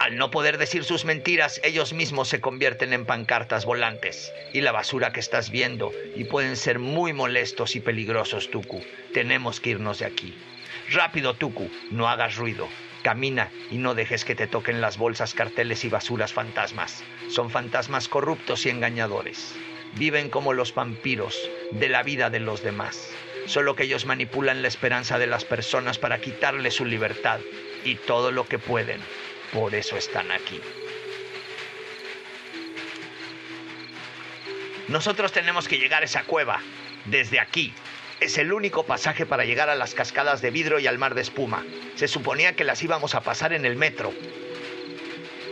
al 0.00 0.16
no 0.16 0.30
poder 0.30 0.58
decir 0.58 0.82
sus 0.82 1.04
mentiras, 1.04 1.60
ellos 1.62 1.92
mismos 1.92 2.28
se 2.28 2.40
convierten 2.40 2.92
en 2.92 3.06
pancartas 3.06 3.64
volantes. 3.64 4.32
Y 4.52 4.60
la 4.60 4.72
basura 4.72 5.12
que 5.12 5.20
estás 5.20 5.50
viendo. 5.50 5.92
Y 6.16 6.24
pueden 6.24 6.56
ser 6.56 6.80
muy 6.80 7.12
molestos 7.12 7.76
y 7.76 7.80
peligrosos, 7.80 8.50
Tuku. 8.50 8.82
Tenemos 9.12 9.60
que 9.60 9.70
irnos 9.70 10.00
de 10.00 10.06
aquí. 10.06 10.36
Rápido, 10.90 11.34
Tuku. 11.34 11.70
No 11.92 12.08
hagas 12.08 12.36
ruido. 12.36 12.68
Camina 13.04 13.50
y 13.70 13.76
no 13.76 13.94
dejes 13.94 14.24
que 14.24 14.34
te 14.34 14.46
toquen 14.46 14.80
las 14.80 14.96
bolsas, 14.96 15.34
carteles 15.34 15.84
y 15.84 15.90
basuras 15.90 16.32
fantasmas. 16.32 17.04
Son 17.28 17.50
fantasmas 17.50 18.08
corruptos 18.08 18.64
y 18.64 18.70
engañadores. 18.70 19.54
Viven 19.96 20.30
como 20.30 20.54
los 20.54 20.74
vampiros 20.74 21.38
de 21.70 21.90
la 21.90 22.02
vida 22.02 22.30
de 22.30 22.40
los 22.40 22.62
demás. 22.62 23.10
Solo 23.44 23.76
que 23.76 23.82
ellos 23.82 24.06
manipulan 24.06 24.62
la 24.62 24.68
esperanza 24.68 25.18
de 25.18 25.26
las 25.26 25.44
personas 25.44 25.98
para 25.98 26.22
quitarle 26.22 26.70
su 26.70 26.86
libertad 26.86 27.40
y 27.84 27.96
todo 27.96 28.32
lo 28.32 28.48
que 28.48 28.58
pueden. 28.58 29.02
Por 29.52 29.74
eso 29.74 29.98
están 29.98 30.32
aquí. 30.32 30.58
Nosotros 34.88 35.30
tenemos 35.30 35.68
que 35.68 35.78
llegar 35.78 36.00
a 36.00 36.06
esa 36.06 36.24
cueva, 36.24 36.62
desde 37.04 37.38
aquí, 37.38 37.74
es 38.20 38.38
el 38.38 38.52
único 38.52 38.84
pasaje 38.84 39.26
para 39.26 39.44
llegar 39.44 39.68
a 39.68 39.74
las 39.74 39.94
cascadas 39.94 40.40
de 40.40 40.50
vidrio 40.50 40.78
y 40.78 40.86
al 40.86 40.98
mar 40.98 41.14
de 41.14 41.22
espuma. 41.22 41.64
Se 41.94 42.08
suponía 42.08 42.54
que 42.54 42.64
las 42.64 42.82
íbamos 42.82 43.14
a 43.14 43.20
pasar 43.20 43.52
en 43.52 43.64
el 43.64 43.76
metro. 43.76 44.12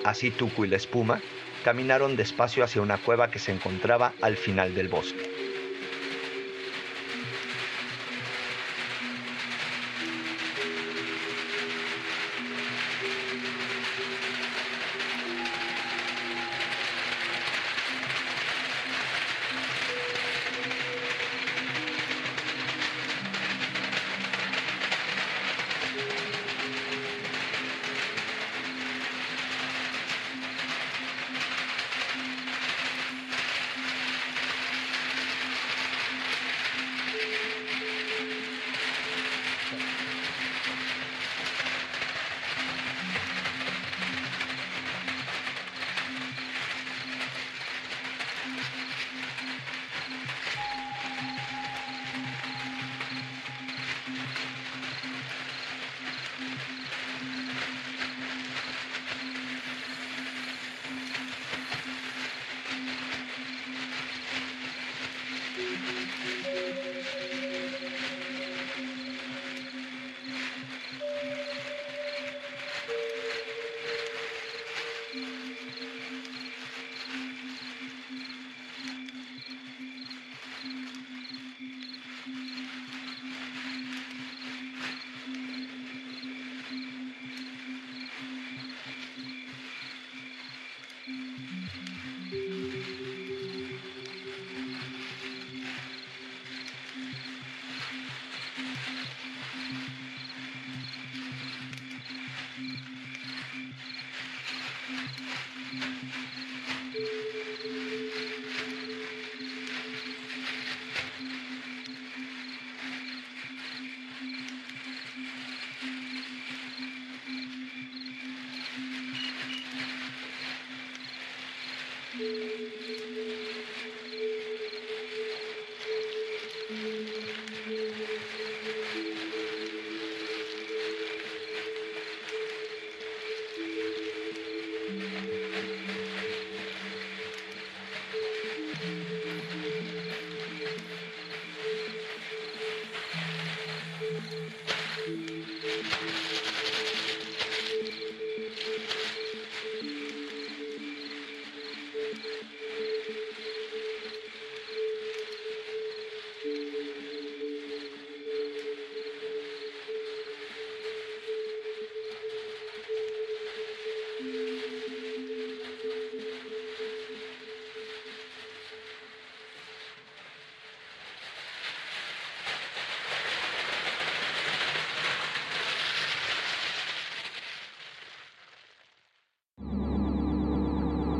Así 0.05 0.31
Tuku 0.31 0.65
y 0.65 0.69
la 0.69 0.77
espuma 0.77 1.21
caminaron 1.65 2.17
despacio 2.17 2.65
hacia 2.65 2.83
una 2.83 2.99
cueva 2.99 3.31
que 3.31 3.39
se 3.39 3.53
encontraba 3.53 4.13
al 4.21 4.37
final 4.37 4.75
del 4.75 4.89
bosque. 4.89 5.42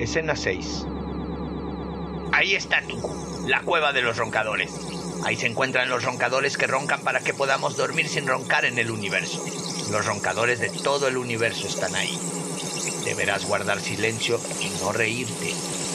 Escena 0.03 0.35
6. 0.35 0.85
Ahí 2.33 2.57
está 2.57 2.83
Tuku, 2.83 3.47
la 3.47 3.61
cueva 3.61 3.93
de 3.93 4.03
los 4.03 4.17
roncadores. 4.17 4.73
Ahí 5.25 5.37
se 5.37 5.47
encuentran 5.47 5.89
los 5.89 6.03
roncadores 6.03 6.57
que 6.57 6.67
roncan 6.67 7.03
para 7.03 7.21
que 7.21 7.33
podamos 7.33 7.77
dormir 7.77 8.09
sin 8.09 8.27
roncar 8.27 8.65
en 8.65 8.79
el 8.79 8.91
universo. 8.91 9.41
Los 9.93 10.05
roncadores 10.05 10.59
de 10.59 10.71
todo 10.71 11.07
el 11.07 11.17
universo 11.17 11.69
están 11.69 11.95
ahí. 11.95 12.19
Deberás 13.05 13.45
guardar 13.45 13.81
silencio 13.81 14.41
y 14.61 14.71
no 14.83 14.91
reírte. 14.91 15.55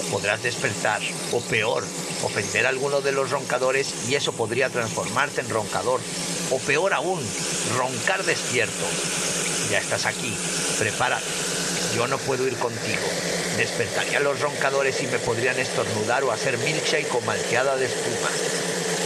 Podrás 0.09 0.41
despertar, 0.41 1.01
o 1.33 1.41
peor, 1.41 1.83
ofender 2.23 2.65
a 2.65 2.69
alguno 2.69 3.01
de 3.01 3.11
los 3.11 3.29
roncadores 3.29 4.09
y 4.09 4.15
eso 4.15 4.31
podría 4.31 4.69
transformarte 4.69 5.41
en 5.41 5.49
roncador. 5.49 5.99
O 6.49 6.59
peor 6.59 6.93
aún, 6.93 7.21
roncar 7.75 8.23
despierto. 8.23 8.85
Ya 9.69 9.79
estás 9.79 10.05
aquí, 10.05 10.33
prepárate. 10.79 11.25
Yo 11.97 12.07
no 12.07 12.19
puedo 12.19 12.47
ir 12.47 12.55
contigo. 12.57 13.01
Despertaría 13.57 14.19
a 14.19 14.21
los 14.21 14.39
roncadores 14.39 15.01
y 15.01 15.07
me 15.07 15.17
podrían 15.17 15.57
estornudar 15.57 16.23
o 16.23 16.31
hacer 16.31 16.59
milkshake 16.59 17.11
o 17.15 17.21
malteada 17.21 17.75
de 17.75 17.87
espuma. 17.87 18.29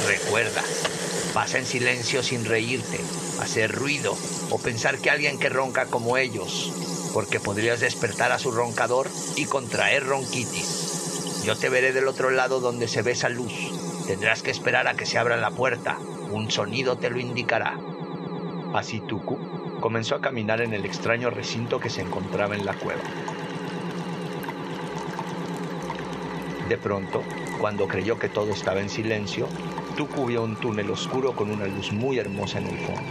Recuerda, 0.09 0.61
pasa 1.33 1.57
en 1.57 1.65
silencio 1.65 2.21
sin 2.21 2.43
reírte, 2.43 2.99
hacer 3.39 3.71
ruido 3.71 4.17
o 4.49 4.57
pensar 4.57 4.97
que 4.97 5.09
alguien 5.09 5.39
que 5.39 5.47
ronca 5.47 5.85
como 5.85 6.17
ellos, 6.17 6.69
porque 7.13 7.39
podrías 7.39 7.79
despertar 7.79 8.33
a 8.33 8.39
su 8.39 8.51
roncador 8.51 9.07
y 9.37 9.45
contraer 9.45 10.05
ronquitis. 10.05 11.45
Yo 11.45 11.55
te 11.55 11.69
veré 11.69 11.93
del 11.93 12.09
otro 12.09 12.29
lado 12.29 12.59
donde 12.59 12.89
se 12.89 13.03
ve 13.03 13.13
esa 13.13 13.29
luz. 13.29 13.53
Tendrás 14.05 14.41
que 14.41 14.51
esperar 14.51 14.89
a 14.89 14.95
que 14.95 15.05
se 15.05 15.17
abra 15.17 15.37
la 15.37 15.51
puerta. 15.51 15.97
Un 16.29 16.51
sonido 16.51 16.97
te 16.97 17.09
lo 17.09 17.21
indicará. 17.21 17.79
Así 18.73 19.01
Tuku 19.01 19.37
comenzó 19.81 20.15
a 20.15 20.21
caminar 20.21 20.61
en 20.61 20.73
el 20.73 20.85
extraño 20.85 21.29
recinto 21.29 21.79
que 21.79 21.89
se 21.89 22.01
encontraba 22.01 22.55
en 22.55 22.65
la 22.65 22.73
cueva. 22.73 23.01
De 26.69 26.77
pronto, 26.77 27.21
cuando 27.59 27.87
creyó 27.87 28.17
que 28.17 28.29
todo 28.29 28.51
estaba 28.51 28.79
en 28.79 28.89
silencio, 28.89 29.47
Tuku 29.97 30.25
vio 30.27 30.43
un 30.43 30.55
túnel 30.55 30.89
oscuro 30.89 31.33
con 31.33 31.51
una 31.51 31.65
luz 31.65 31.91
muy 31.91 32.17
hermosa 32.17 32.59
en 32.59 32.67
el 32.67 32.77
fondo, 32.79 33.01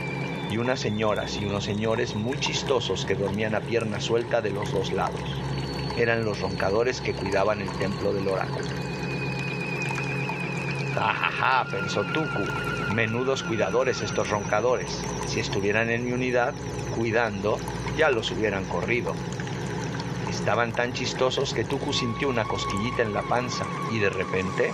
y 0.50 0.56
unas 0.56 0.80
señoras 0.80 1.38
y 1.38 1.44
unos 1.44 1.64
señores 1.64 2.14
muy 2.14 2.38
chistosos 2.38 3.04
que 3.04 3.14
dormían 3.14 3.54
a 3.54 3.60
pierna 3.60 4.00
suelta 4.00 4.40
de 4.40 4.50
los 4.50 4.72
dos 4.72 4.92
lados. 4.92 5.20
Eran 5.98 6.24
los 6.24 6.40
roncadores 6.40 7.02
que 7.02 7.12
cuidaban 7.12 7.60
el 7.60 7.70
templo 7.72 8.14
del 8.14 8.28
oráculo. 8.28 8.89
Jajaja, 10.94 11.64
pensó 11.70 12.04
Tuku, 12.04 12.44
menudos 12.94 13.42
cuidadores 13.42 14.02
estos 14.02 14.30
roncadores. 14.30 15.02
Si 15.26 15.40
estuvieran 15.40 15.90
en 15.90 16.04
mi 16.04 16.12
unidad, 16.12 16.54
cuidando, 16.96 17.58
ya 17.96 18.10
los 18.10 18.30
hubieran 18.30 18.64
corrido. 18.64 19.14
Estaban 20.28 20.72
tan 20.72 20.92
chistosos 20.92 21.54
que 21.54 21.64
Tuku 21.64 21.92
sintió 21.92 22.28
una 22.28 22.44
cosquillita 22.44 23.02
en 23.02 23.12
la 23.12 23.22
panza 23.22 23.64
y 23.92 23.98
de 23.98 24.10
repente 24.10 24.72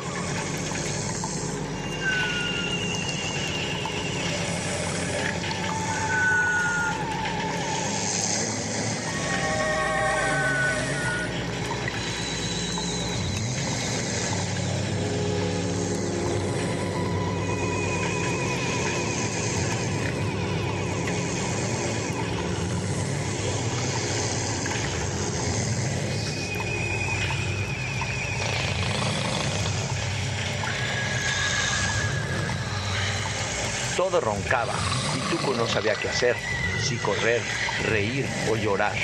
Roncaba 34.21 34.75
y 35.17 35.21
Tuco 35.31 35.55
no 35.55 35.67
sabía 35.67 35.95
qué 35.95 36.09
hacer, 36.09 36.37
si 36.83 36.97
correr, 36.97 37.43
reír 37.89 38.27
o 38.51 38.57
llorar. 38.57 38.95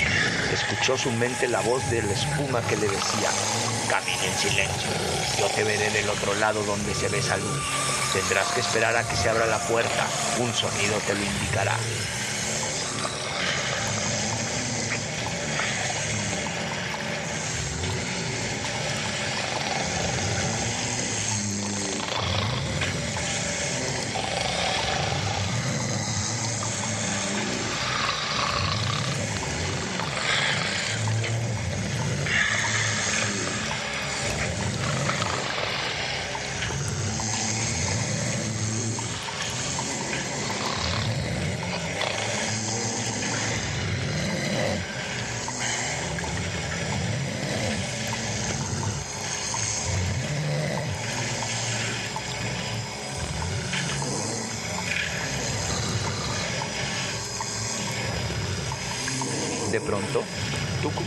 Escuchó 0.51 0.97
su 0.97 1.11
mente 1.11 1.47
la 1.47 1.61
voz 1.61 1.89
de 1.89 2.01
la 2.01 2.13
espuma 2.13 2.61
que 2.61 2.77
le 2.77 2.87
decía, 2.87 3.29
camina 3.89 4.25
en 4.25 4.37
silencio, 4.37 4.89
yo 5.39 5.47
te 5.47 5.63
veré 5.63 5.89
del 5.91 6.09
otro 6.09 6.33
lado 6.35 6.63
donde 6.63 6.93
se 6.93 7.09
ve 7.09 7.19
esa. 7.19 7.37
Tendrás 8.13 8.51
que 8.53 8.61
esperar 8.61 8.95
a 8.95 9.07
que 9.07 9.15
se 9.15 9.29
abra 9.29 9.45
la 9.45 9.59
puerta, 9.67 10.07
un 10.39 10.53
sonido 10.53 10.97
te 11.07 11.13
lo 11.13 11.23
indicará. 11.23 11.75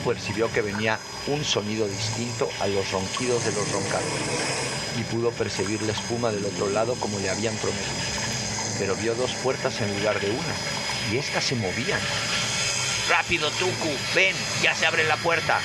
Percibió 0.07 0.53
que 0.53 0.63
venía 0.63 0.99
un 1.27 1.45
sonido 1.45 1.89
distinto 1.89 2.49
a 2.61 2.67
los 2.69 2.91
ronquidos 2.93 3.45
de 3.45 3.53
los 3.53 3.71
roncadores 3.73 4.23
y 4.99 5.03
pudo 5.03 5.31
percibir 5.33 5.83
la 5.83 5.93
espuma 5.93 6.31
del 6.31 6.45
otro 6.45 6.71
lado 6.71 6.95
como 6.95 7.19
le 7.19 7.29
habían 7.29 7.57
prometido. 7.57 7.93
Pero 8.79 8.95
vio 8.97 9.15
dos 9.15 9.33
puertas 9.43 9.81
en 9.81 9.95
lugar 9.99 10.21
de 10.21 10.31
una 10.31 10.55
y 11.13 11.19
éstas 11.19 11.45
se 11.45 11.57
movían. 11.57 12.01
¡Rápido, 13.09 13.51
Tuku! 13.51 13.91
¡Ven! 14.15 14.35
¡Ya 14.63 14.75
se 14.75 14.87
abre 14.87 15.05
la 15.05 15.17
puerta! 15.17 15.61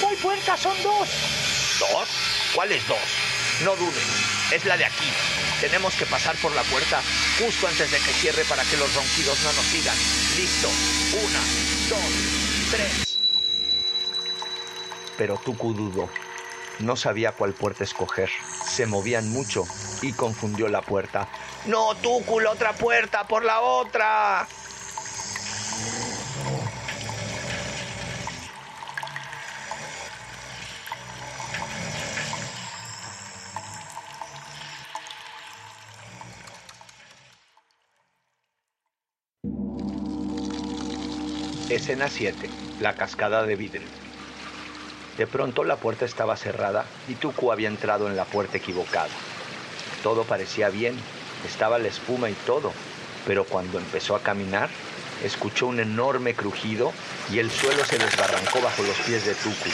¿Cuál 0.00 0.16
puerta? 0.16 0.56
Son 0.56 0.74
dos. 0.82 1.08
¿Dos? 1.78 2.08
¿Cuáles 2.54 2.86
dos? 2.88 2.98
No 3.64 3.76
duden, 3.76 4.04
es 4.50 4.64
la 4.64 4.76
de 4.76 4.84
aquí. 4.84 5.06
Tenemos 5.60 5.94
que 5.94 6.06
pasar 6.06 6.36
por 6.36 6.54
la 6.54 6.62
puerta 6.64 7.00
justo 7.38 7.68
antes 7.68 7.90
de 7.90 7.98
que 7.98 8.12
cierre 8.12 8.44
para 8.44 8.64
que 8.64 8.76
los 8.76 8.92
ronquidos 8.94 9.38
no 9.44 9.52
nos 9.52 9.66
sigan. 9.66 9.96
Listo. 10.36 10.68
Una, 11.12 11.40
dos, 11.88 12.70
tres. 12.70 13.11
Pero 15.16 15.36
Tuku 15.36 15.74
dudó. 15.74 16.08
No 16.78 16.96
sabía 16.96 17.32
cuál 17.32 17.52
puerta 17.52 17.84
escoger. 17.84 18.30
Se 18.66 18.86
movían 18.86 19.30
mucho 19.30 19.64
y 20.00 20.12
confundió 20.12 20.68
la 20.68 20.82
puerta. 20.82 21.28
No, 21.66 21.94
Tuku, 21.96 22.40
la 22.40 22.50
otra 22.50 22.72
puerta, 22.72 23.26
por 23.26 23.44
la 23.44 23.60
otra. 23.60 24.48
Escena 41.72 42.08
7. 42.08 42.50
La 42.80 42.94
cascada 42.96 43.46
de 43.46 43.56
vidrio. 43.56 44.01
De 45.16 45.26
pronto 45.26 45.62
la 45.64 45.76
puerta 45.76 46.04
estaba 46.04 46.36
cerrada 46.36 46.86
y 47.08 47.14
Tuku 47.14 47.52
había 47.52 47.68
entrado 47.68 48.08
en 48.08 48.16
la 48.16 48.24
puerta 48.24 48.56
equivocada. 48.56 49.10
Todo 50.02 50.24
parecía 50.24 50.70
bien, 50.70 50.96
estaba 51.46 51.78
la 51.78 51.88
espuma 51.88 52.30
y 52.30 52.34
todo, 52.46 52.72
pero 53.26 53.44
cuando 53.44 53.78
empezó 53.78 54.16
a 54.16 54.22
caminar, 54.22 54.70
escuchó 55.22 55.66
un 55.66 55.80
enorme 55.80 56.34
crujido 56.34 56.92
y 57.30 57.38
el 57.38 57.50
suelo 57.50 57.84
se 57.84 57.98
desbarrancó 57.98 58.60
bajo 58.60 58.82
los 58.82 58.96
pies 58.98 59.24
de 59.26 59.34
Tuku. 59.34 59.70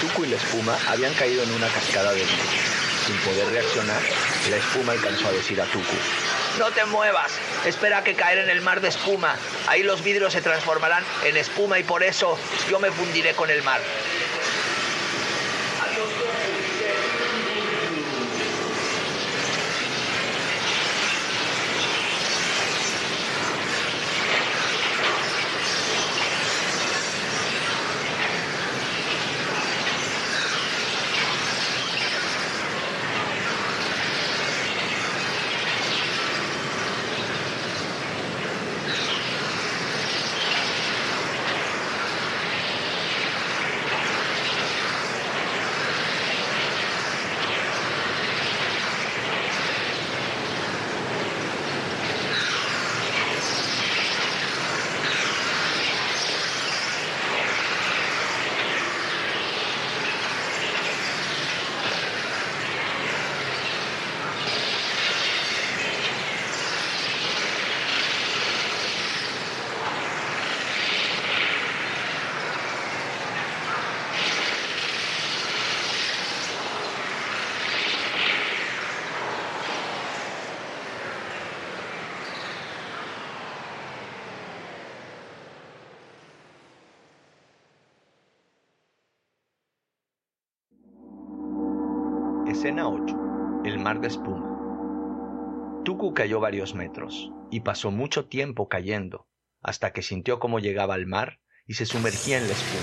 Tuku 0.00 0.24
y 0.24 0.28
la 0.28 0.36
habían 0.88 1.14
caído 1.14 1.42
en 1.42 1.52
una 1.52 1.68
cascada 1.68 2.10
de 2.12 2.20
vidrio. 2.20 2.78
Sin 3.06 3.16
poder 3.18 3.48
reaccionar, 3.50 4.02
la 4.50 4.56
espuma 4.56 4.92
alcanzó 4.92 5.28
a 5.28 5.32
decir 5.32 5.60
a 5.60 5.64
Tuku. 5.64 5.96
No 6.58 6.70
te 6.72 6.84
muevas. 6.86 7.32
Espera 7.64 8.02
que 8.02 8.14
caer 8.14 8.38
en 8.38 8.50
el 8.50 8.60
mar 8.60 8.80
de 8.80 8.88
espuma. 8.88 9.36
Ahí 9.66 9.82
los 9.82 10.02
vidrios 10.02 10.32
se 10.32 10.42
transformarán 10.42 11.04
en 11.24 11.36
espuma 11.36 11.78
y 11.78 11.84
por 11.84 12.02
eso 12.02 12.38
yo 12.68 12.78
me 12.80 12.90
fundiré 12.90 13.34
con 13.34 13.50
el 13.50 13.62
mar. 13.62 13.80
Escena 92.58 92.88
8. 92.88 93.62
El 93.66 93.78
mar 93.78 94.00
de 94.00 94.08
espuma. 94.08 94.44
Tuku 95.84 96.12
cayó 96.12 96.40
varios 96.40 96.74
metros 96.74 97.30
y 97.52 97.60
pasó 97.60 97.92
mucho 97.92 98.26
tiempo 98.26 98.68
cayendo 98.68 99.28
hasta 99.62 99.92
que 99.92 100.02
sintió 100.02 100.40
cómo 100.40 100.58
llegaba 100.58 100.94
al 100.94 101.06
mar 101.06 101.38
y 101.68 101.74
se 101.74 101.86
sumergía 101.86 102.38
en 102.38 102.48
la 102.48 102.54
espuma. 102.54 102.82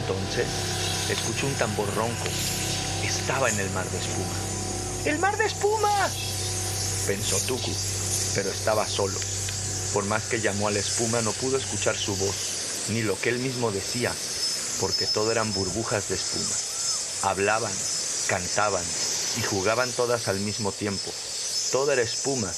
Entonces 0.00 0.46
escuchó 1.10 1.48
un 1.48 1.54
tambor 1.54 1.92
ronco. 1.96 2.28
Estaba 3.02 3.50
en 3.50 3.58
el 3.58 3.68
mar 3.70 3.84
de 3.86 3.98
espuma. 3.98 5.06
¡El 5.06 5.18
mar 5.18 5.36
de 5.36 5.46
espuma! 5.46 6.06
Pensó 7.08 7.36
Tuku, 7.48 7.72
pero 8.36 8.48
estaba 8.48 8.86
solo. 8.86 9.18
Por 9.92 10.04
más 10.04 10.28
que 10.28 10.38
llamó 10.38 10.68
a 10.68 10.70
la 10.70 10.78
espuma 10.78 11.20
no 11.22 11.32
pudo 11.32 11.56
escuchar 11.56 11.96
su 11.96 12.14
voz, 12.14 12.90
ni 12.92 13.02
lo 13.02 13.18
que 13.18 13.30
él 13.30 13.40
mismo 13.40 13.72
decía, 13.72 14.12
porque 14.80 15.06
todo 15.12 15.32
eran 15.32 15.52
burbujas 15.52 16.10
de 16.10 16.14
espuma. 16.14 17.32
Hablaban, 17.32 17.72
cantaban 18.28 18.84
y 19.38 19.42
jugaban 19.42 19.90
todas 19.92 20.28
al 20.28 20.38
mismo 20.40 20.70
tiempo. 20.70 21.10
Todo 21.72 21.92
era 21.92 22.02
espuma, 22.02 22.52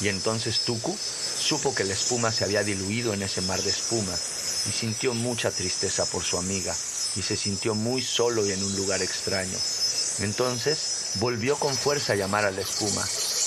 y 0.00 0.08
entonces 0.08 0.60
Tuku 0.60 0.96
supo 1.38 1.74
que 1.74 1.84
la 1.84 1.94
espuma 1.94 2.32
se 2.32 2.44
había 2.44 2.62
diluido 2.62 3.12
en 3.14 3.22
ese 3.22 3.40
mar 3.42 3.60
de 3.62 3.70
espuma 3.70 4.14
y 4.68 4.72
sintió 4.72 5.14
mucha 5.14 5.50
tristeza 5.50 6.04
por 6.06 6.24
su 6.24 6.38
amiga 6.38 6.74
y 7.16 7.22
se 7.22 7.36
sintió 7.36 7.74
muy 7.74 8.02
solo 8.02 8.46
y 8.46 8.52
en 8.52 8.62
un 8.62 8.76
lugar 8.76 9.02
extraño. 9.02 9.58
Entonces 10.20 10.78
volvió 11.16 11.58
con 11.58 11.74
fuerza 11.74 12.12
a 12.12 12.16
llamar 12.16 12.44
a 12.44 12.50
la 12.50 12.60
espuma. 12.60 13.02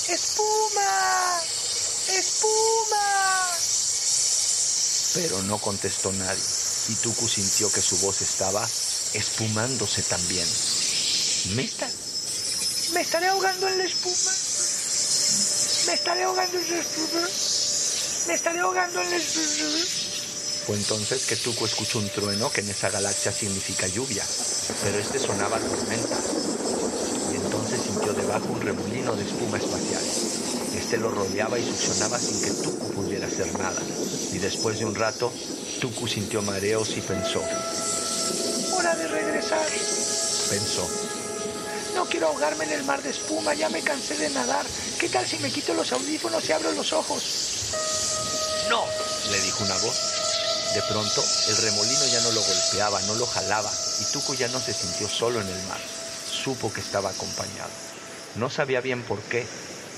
¡Espuma! 0.08 1.42
¡Espuma! 2.18 3.58
Pero 5.14 5.42
no 5.44 5.58
contestó 5.60 6.12
nadie 6.14 6.44
y 6.90 6.96
Tuku 6.96 7.28
sintió 7.28 7.72
que 7.72 7.82
su 7.82 7.98
voz 7.98 8.22
estaba 8.22 8.68
espumándose 9.14 10.02
también. 10.04 10.48
¿Me, 11.56 11.64
está... 11.64 11.88
¿Me 12.94 13.02
estaré 13.02 13.28
ahogando 13.28 13.68
en 13.68 13.78
la 13.78 13.86
espuma? 13.86 14.32
¿Me 15.88 15.94
estaré 15.94 16.24
ahogando 16.24 16.60
en 16.60 16.70
la 16.70 16.78
espuma? 16.80 17.28
¿Me 18.28 18.34
estaré 18.34 18.60
ahogando 18.60 19.02
en 19.02 19.10
la 19.10 19.16
espuma? 19.16 19.86
Fue 20.68 20.76
entonces 20.76 21.26
que 21.26 21.36
Tuco 21.38 21.66
escuchó 21.66 22.00
un 22.00 22.10
trueno 22.10 22.52
que 22.52 22.62
en 22.62 22.70
esa 22.70 22.90
galaxia 22.90 23.32
significa 23.32 23.88
lluvia, 23.88 24.24
pero 24.84 25.00
este 25.00 25.18
sonaba 25.18 25.58
tormenta. 25.60 26.18
Y 27.32 27.36
entonces 27.38 27.82
sintió 27.82 28.14
debajo 28.14 28.46
un 28.50 28.62
remolino 28.62 29.16
de 29.16 29.24
espuma 29.24 29.58
espacial. 29.58 30.04
Este 30.78 30.98
lo 30.98 31.10
rodeaba 31.10 31.58
y 31.58 31.66
succionaba 31.66 32.20
sin 32.20 32.42
que 32.42 32.52
Tuku 32.52 32.92
pudiera 32.94 33.28
hacer 33.28 33.52
nada. 33.58 33.82
Y 34.34 34.40
después 34.40 34.78
de 34.80 34.86
un 34.86 34.96
rato, 34.96 35.34
Tuku 35.80 36.08
sintió 36.08 36.42
mareos 36.42 36.90
y 36.98 37.02
pensó. 37.02 37.42
Hora 38.76 38.96
de 38.96 39.08
regresar. 39.08 39.68
Pensó. 40.50 40.88
No 41.94 42.06
quiero 42.06 42.28
ahogarme 42.28 42.66
en 42.66 42.72
el 42.72 42.84
mar 42.84 43.02
de 43.02 43.10
espuma, 43.10 43.54
ya 43.54 43.70
me 43.70 43.82
cansé 43.82 44.18
de 44.18 44.30
nadar. 44.30 44.66
¿Qué 45.00 45.10
tal 45.10 45.26
si 45.28 45.38
me 45.40 45.52
quito 45.52 45.74
los 45.74 45.92
audífonos 45.92 46.48
y 46.48 46.52
abro 46.52 46.72
los 46.72 46.94
ojos? 46.94 47.24
No, 48.70 48.86
le 49.32 49.40
dijo 49.42 49.64
una 49.64 49.78
voz. 49.78 50.20
De 50.74 50.82
pronto, 50.84 51.24
el 51.48 51.58
remolino 51.58 52.06
ya 52.06 52.22
no 52.22 52.32
lo 52.32 52.42
golpeaba, 52.42 53.02
no 53.02 53.16
lo 53.16 53.26
jalaba, 53.26 53.72
y 54.00 54.06
Tuco 54.14 54.36
ya 54.36 54.48
no 54.50 54.60
se 54.60 54.74
sintió 54.74 55.10
solo 55.10 55.42
en 55.42 55.48
el 55.48 55.64
mar. 55.68 55.80
Supo 56.32 56.72
que 56.72 56.82
estaba 56.82 57.10
acompañado. 57.10 57.72
No 58.36 58.52
sabía 58.52 58.80
bien 58.80 59.02
por 59.02 59.20
qué, 59.24 59.48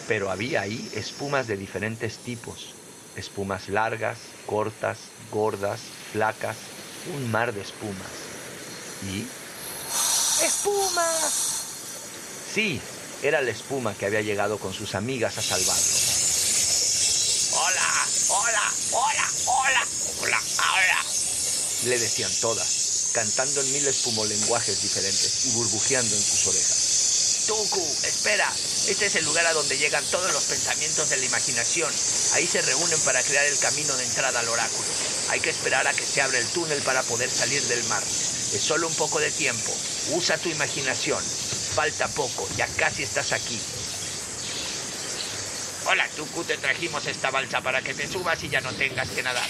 pero 0.08 0.32
había 0.32 0.62
ahí 0.62 0.90
espumas 0.96 1.48
de 1.48 1.58
diferentes 1.58 2.18
tipos. 2.18 2.74
Espumas 3.18 3.68
largas, 3.68 4.18
cortas, 4.46 4.98
gordas, 5.30 5.82
flacas, 6.14 6.56
un 7.14 7.30
mar 7.30 7.54
de 7.54 7.62
espumas. 7.62 8.12
¿Y? 9.04 9.28
¡Espuma! 10.46 11.51
Sí, 12.54 12.82
era 13.24 13.42
la 13.42 13.52
espuma 13.52 13.96
que 13.96 14.06
había 14.06 14.20
llegado 14.20 14.58
con 14.58 14.74
sus 14.74 14.94
amigas 14.96 15.38
a 15.38 15.42
salvarlo. 15.42 16.02
¡Hola! 17.64 18.08
¡Hola! 18.28 18.74
¡Hola! 18.92 19.32
¡Hola! 19.46 19.88
¡Hola! 20.20 20.42
¡Hola! 20.58 21.06
Le 21.86 21.98
decían 21.98 22.32
todas, 22.42 23.12
cantando 23.14 23.62
en 23.62 23.72
mil 23.72 23.88
espumolenguajes 23.88 24.82
diferentes 24.82 25.46
y 25.46 25.52
burbujeando 25.52 26.14
en 26.14 26.22
sus 26.22 26.48
orejas. 26.48 27.46
Tuku, 27.48 27.88
espera. 28.04 28.52
Este 28.88 29.06
es 29.06 29.16
el 29.16 29.24
lugar 29.24 29.46
a 29.46 29.54
donde 29.54 29.78
llegan 29.78 30.04
todos 30.12 30.34
los 30.34 30.44
pensamientos 30.44 31.10
de 31.10 31.18
la 31.18 31.26
imaginación. 31.26 31.92
Ahí 32.34 32.46
se 32.48 32.62
reúnen 32.62 33.00
para 33.02 33.24
crear 33.24 33.46
el 33.46 33.60
camino 33.60 33.96
de 33.96 34.04
entrada 34.04 34.42
al 34.42 34.50
oráculo. 34.50 34.90
Hay 35.30 35.40
que 35.40 35.52
esperar 35.52 35.88
a 35.88 35.94
que 35.94 36.06
se 36.06 36.22
abra 36.22 36.38
el 36.38 36.48
túnel 36.48 36.82
para 36.82 37.02
poder 37.04 37.32
salir 37.32 37.64
del 37.64 37.84
mar. 37.86 38.04
Es 38.04 38.62
solo 38.62 38.88
un 38.88 38.96
poco 38.96 39.20
de 39.20 39.32
tiempo. 39.32 39.72
Usa 40.12 40.38
tu 40.38 40.50
imaginación. 40.50 41.24
Falta 41.74 42.08
poco, 42.10 42.48
ya 42.58 42.68
casi 42.78 43.04
estás 43.04 43.32
aquí. 43.32 43.58
Hola, 45.86 46.06
Tuku, 46.16 46.44
te 46.44 46.58
trajimos 46.58 47.06
esta 47.08 47.32
balsa 47.32 47.62
para 47.62 47.82
que 47.82 47.94
te 47.94 48.08
subas 48.08 48.44
y 48.44 48.50
ya 48.50 48.60
no 48.60 48.74
tengas 48.74 49.10
que 49.10 49.24
nadar. 49.24 49.48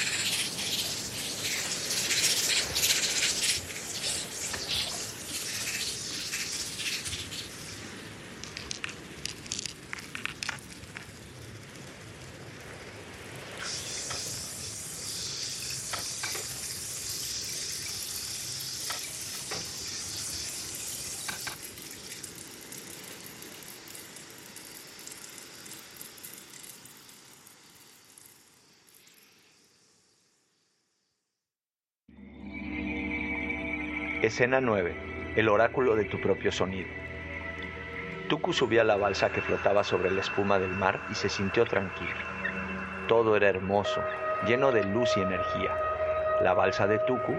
Escena 34.31 34.61
9. 34.61 34.95
El 35.35 35.49
oráculo 35.49 35.97
de 35.97 36.05
tu 36.05 36.21
propio 36.21 36.53
sonido. 36.53 36.87
Tuku 38.29 38.53
subió 38.53 38.79
a 38.79 38.85
la 38.85 38.95
balsa 38.95 39.29
que 39.29 39.41
flotaba 39.41 39.83
sobre 39.83 40.09
la 40.09 40.21
espuma 40.21 40.57
del 40.57 40.71
mar 40.71 41.01
y 41.11 41.15
se 41.15 41.27
sintió 41.27 41.65
tranquilo. 41.65 42.15
Todo 43.09 43.35
era 43.35 43.49
hermoso, 43.49 44.01
lleno 44.47 44.71
de 44.71 44.85
luz 44.85 45.17
y 45.17 45.19
energía. 45.19 45.75
La 46.41 46.53
balsa 46.53 46.87
de 46.87 46.99
Tuku 46.99 47.35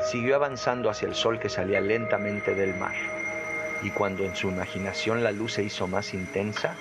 siguió 0.00 0.34
avanzando 0.34 0.88
hacia 0.88 1.08
el 1.08 1.14
sol 1.14 1.38
que 1.38 1.50
salía 1.50 1.82
lentamente 1.82 2.54
del 2.54 2.74
mar. 2.74 2.94
Y 3.82 3.90
cuando 3.90 4.24
en 4.24 4.34
su 4.34 4.48
imaginación 4.48 5.22
la 5.22 5.32
luz 5.32 5.52
se 5.52 5.62
hizo 5.62 5.88
más 5.88 6.14
intensa, 6.14 6.74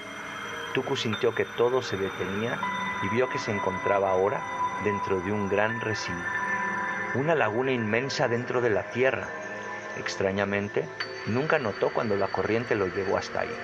Tuku 0.73 0.95
sintió 0.95 1.35
que 1.35 1.43
todo 1.57 1.81
se 1.81 1.97
detenía 1.97 2.57
y 3.03 3.13
vio 3.13 3.27
que 3.27 3.39
se 3.39 3.51
encontraba 3.51 4.09
ahora 4.09 4.41
dentro 4.85 5.19
de 5.19 5.33
un 5.33 5.49
gran 5.49 5.81
recinto 5.81 6.39
una 7.15 7.33
laguna 7.33 7.71
inmensa 7.71 8.27
dentro 8.27 8.61
de 8.61 8.69
la 8.69 8.83
tierra. 8.91 9.27
Extrañamente, 9.97 10.87
nunca 11.27 11.59
notó 11.59 11.89
cuando 11.89 12.15
la 12.15 12.27
corriente 12.27 12.75
lo 12.75 12.87
llevó 12.87 13.17
hasta 13.17 13.41
ahí. 13.41 13.55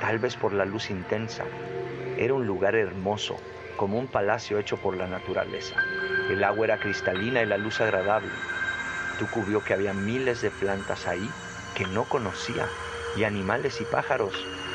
Tal 0.00 0.18
vez 0.18 0.36
por 0.36 0.52
la 0.52 0.64
luz 0.64 0.90
intensa. 0.90 1.44
Era 2.18 2.34
un 2.34 2.46
lugar 2.46 2.74
hermoso, 2.74 3.36
como 3.76 3.98
un 3.98 4.06
palacio 4.06 4.58
hecho 4.58 4.76
por 4.76 4.96
la 4.96 5.06
naturaleza. 5.06 5.76
El 6.30 6.42
agua 6.44 6.66
era 6.66 6.78
cristalina 6.78 7.42
y 7.42 7.46
la 7.46 7.58
luz 7.58 7.80
agradable. 7.80 8.30
Tuku 9.18 9.44
vio 9.44 9.62
que 9.62 9.74
había 9.74 9.92
miles 9.92 10.42
de 10.42 10.50
plantas 10.50 11.06
ahí 11.06 11.30
que 11.74 11.86
no 11.86 12.04
conocía 12.04 12.66
y 13.16 13.24
animales 13.24 13.80
y 13.80 13.84
pájaros 13.84 14.34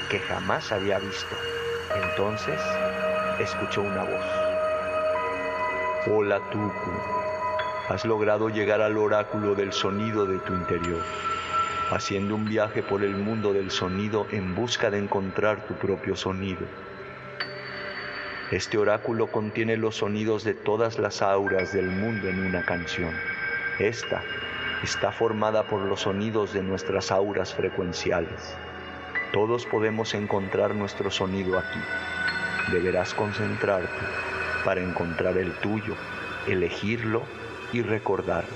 que 0.10 0.20
jamás 0.20 0.72
había 0.72 1.00
visto. 1.00 1.36
Entonces 1.96 2.62
escuchó 3.40 3.82
una 3.82 4.04
voz. 4.04 4.26
Hola 6.08 6.40
Tuku, 6.50 6.92
has 7.90 8.06
logrado 8.06 8.50
llegar 8.50 8.82
al 8.82 8.98
oráculo 8.98 9.56
del 9.56 9.74
sonido 9.74 10.28
de 10.28 10.38
tu 10.40 10.54
interior, 10.54 11.02
haciendo 11.90 12.36
un 12.36 12.46
viaje 12.46 12.84
por 12.84 13.04
el 13.04 13.16
mundo 13.16 13.52
del 13.52 13.72
sonido 13.72 14.28
en 14.32 14.54
busca 14.54 14.92
de 14.92 15.00
encontrar 15.00 15.66
tu 15.66 15.74
propio 15.74 16.16
sonido. 16.16 16.62
Este 18.52 18.78
oráculo 18.78 19.28
contiene 19.28 19.76
los 19.76 19.96
sonidos 19.96 20.44
de 20.44 20.54
todas 20.54 21.00
las 21.00 21.24
auras 21.24 21.74
del 21.74 21.88
mundo 21.88 22.30
en 22.30 22.46
una 22.46 22.64
canción. 22.64 23.12
Esta 23.80 24.22
está 24.84 25.12
formada 25.12 25.64
por 25.64 25.82
los 25.82 26.02
sonidos 26.02 26.54
de 26.54 26.62
nuestras 26.62 27.12
auras 27.12 27.56
frecuenciales. 27.56 28.56
Todos 29.34 29.66
podemos 29.66 30.14
encontrar 30.14 30.76
nuestro 30.76 31.10
sonido 31.10 31.58
aquí. 31.58 31.80
Deberás 32.72 33.16
concentrarte 33.16 33.90
para 34.64 34.82
encontrar 34.82 35.38
el 35.38 35.54
tuyo, 35.54 35.96
elegirlo 36.48 37.24
y 37.74 37.82
recordarlo. 37.82 38.56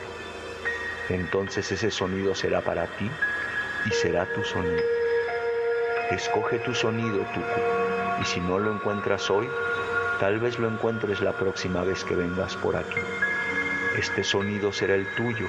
Entonces 1.09 1.71
ese 1.71 1.91
sonido 1.91 2.33
será 2.33 2.61
para 2.61 2.87
ti 2.87 3.09
y 3.85 3.91
será 3.91 4.25
tu 4.33 4.43
sonido. 4.43 4.81
Escoge 6.11 6.59
tu 6.59 6.73
sonido, 6.73 7.19
Tuku, 7.33 8.21
y 8.21 8.25
si 8.25 8.39
no 8.41 8.59
lo 8.59 8.73
encuentras 8.73 9.29
hoy, 9.29 9.47
tal 10.19 10.39
vez 10.39 10.59
lo 10.59 10.69
encuentres 10.69 11.21
la 11.21 11.33
próxima 11.33 11.83
vez 11.83 12.03
que 12.03 12.15
vengas 12.15 12.55
por 12.55 12.75
aquí. 12.75 12.99
Este 13.97 14.23
sonido 14.23 14.71
será 14.71 14.95
el 14.95 15.07
tuyo, 15.15 15.47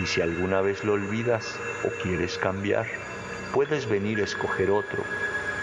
y 0.00 0.06
si 0.06 0.20
alguna 0.20 0.60
vez 0.60 0.84
lo 0.84 0.94
olvidas 0.94 1.58
o 1.84 2.02
quieres 2.02 2.38
cambiar, 2.38 2.86
puedes 3.52 3.88
venir 3.88 4.20
a 4.20 4.24
escoger 4.24 4.70
otro, 4.70 5.02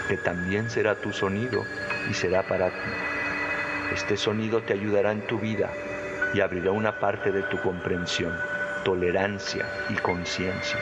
que 0.08 0.16
también 0.16 0.68
será 0.70 0.96
tu 0.96 1.12
sonido 1.12 1.64
y 2.10 2.14
será 2.14 2.42
para 2.42 2.70
ti. 2.70 2.90
Este 3.92 4.16
sonido 4.16 4.62
te 4.62 4.72
ayudará 4.72 5.12
en 5.12 5.26
tu 5.26 5.38
vida 5.38 5.70
y 6.34 6.40
abrirá 6.40 6.72
una 6.72 6.98
parte 6.98 7.30
de 7.30 7.42
tu 7.44 7.58
comprensión, 7.60 8.36
tolerancia 8.84 9.66
y 9.88 9.94
conciencia. 9.94 10.78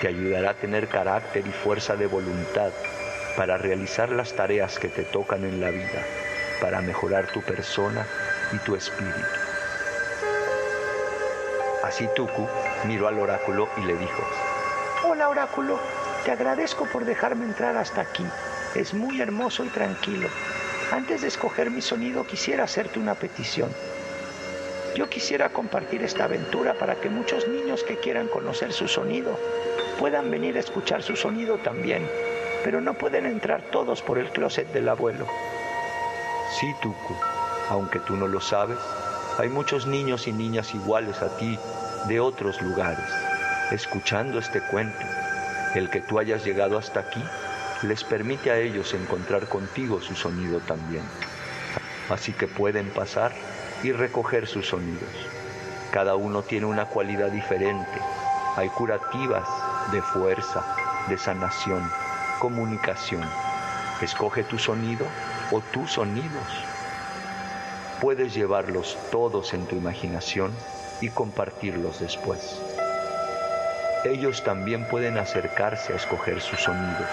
Te 0.00 0.08
ayudará 0.08 0.50
a 0.50 0.54
tener 0.54 0.88
carácter 0.88 1.46
y 1.46 1.50
fuerza 1.50 1.94
de 1.94 2.06
voluntad 2.06 2.70
para 3.36 3.58
realizar 3.58 4.10
las 4.10 4.32
tareas 4.32 4.78
que 4.78 4.88
te 4.88 5.04
tocan 5.04 5.44
en 5.44 5.60
la 5.60 5.70
vida, 5.70 6.02
para 6.60 6.80
mejorar 6.80 7.26
tu 7.26 7.42
persona 7.42 8.06
y 8.52 8.58
tu 8.58 8.74
espíritu. 8.74 9.20
Así 11.84 12.08
Tuku 12.16 12.48
miró 12.86 13.08
al 13.08 13.18
oráculo 13.18 13.68
y 13.76 13.82
le 13.82 13.96
dijo, 13.96 14.22
Hola 15.04 15.28
oráculo, 15.28 15.78
te 16.24 16.30
agradezco 16.30 16.86
por 16.86 17.04
dejarme 17.04 17.44
entrar 17.44 17.76
hasta 17.76 18.00
aquí. 18.00 18.24
Es 18.74 18.94
muy 18.94 19.20
hermoso 19.20 19.64
y 19.64 19.68
tranquilo. 19.68 20.28
Antes 20.90 21.20
de 21.22 21.28
escoger 21.28 21.70
mi 21.70 21.82
sonido 21.82 22.26
quisiera 22.26 22.64
hacerte 22.64 22.98
una 22.98 23.14
petición. 23.14 23.70
Yo 24.94 25.08
quisiera 25.08 25.48
compartir 25.48 26.02
esta 26.02 26.24
aventura 26.24 26.74
para 26.74 26.96
que 26.96 27.08
muchos 27.08 27.48
niños 27.48 27.82
que 27.82 27.96
quieran 27.96 28.28
conocer 28.28 28.72
su 28.72 28.88
sonido 28.88 29.38
puedan 29.98 30.30
venir 30.30 30.56
a 30.56 30.60
escuchar 30.60 31.02
su 31.02 31.16
sonido 31.16 31.56
también, 31.58 32.06
pero 32.62 32.80
no 32.82 32.92
pueden 32.94 33.24
entrar 33.24 33.62
todos 33.70 34.02
por 34.02 34.18
el 34.18 34.28
closet 34.28 34.70
del 34.72 34.88
abuelo. 34.90 35.26
Sí, 36.60 36.74
Tuku, 36.82 37.14
aunque 37.70 38.00
tú 38.00 38.16
no 38.16 38.28
lo 38.28 38.40
sabes, 38.40 38.78
hay 39.38 39.48
muchos 39.48 39.86
niños 39.86 40.26
y 40.28 40.32
niñas 40.32 40.74
iguales 40.74 41.22
a 41.22 41.34
ti 41.38 41.58
de 42.06 42.20
otros 42.20 42.60
lugares, 42.60 43.08
escuchando 43.70 44.38
este 44.38 44.60
cuento. 44.60 45.06
El 45.74 45.88
que 45.88 46.02
tú 46.02 46.18
hayas 46.18 46.44
llegado 46.44 46.76
hasta 46.76 47.00
aquí 47.00 47.22
les 47.82 48.04
permite 48.04 48.50
a 48.50 48.58
ellos 48.58 48.92
encontrar 48.92 49.48
contigo 49.48 50.02
su 50.02 50.14
sonido 50.14 50.60
también. 50.60 51.04
Así 52.10 52.32
que 52.32 52.46
pueden 52.46 52.90
pasar 52.90 53.32
y 53.82 53.92
recoger 53.92 54.46
sus 54.46 54.68
sonidos. 54.68 55.10
Cada 55.90 56.14
uno 56.14 56.42
tiene 56.42 56.66
una 56.66 56.86
cualidad 56.86 57.30
diferente. 57.30 58.00
Hay 58.56 58.68
curativas 58.68 59.48
de 59.90 60.00
fuerza, 60.00 60.64
de 61.08 61.18
sanación, 61.18 61.82
comunicación. 62.38 63.28
Escoge 64.00 64.44
tu 64.44 64.58
sonido 64.58 65.06
o 65.50 65.60
tus 65.60 65.92
sonidos. 65.92 66.64
Puedes 68.00 68.34
llevarlos 68.34 68.98
todos 69.10 69.54
en 69.54 69.66
tu 69.66 69.76
imaginación 69.76 70.52
y 71.00 71.08
compartirlos 71.10 72.00
después. 72.00 72.60
Ellos 74.04 74.42
también 74.42 74.88
pueden 74.88 75.18
acercarse 75.18 75.92
a 75.92 75.96
escoger 75.96 76.40
sus 76.40 76.60
sonidos. 76.60 77.08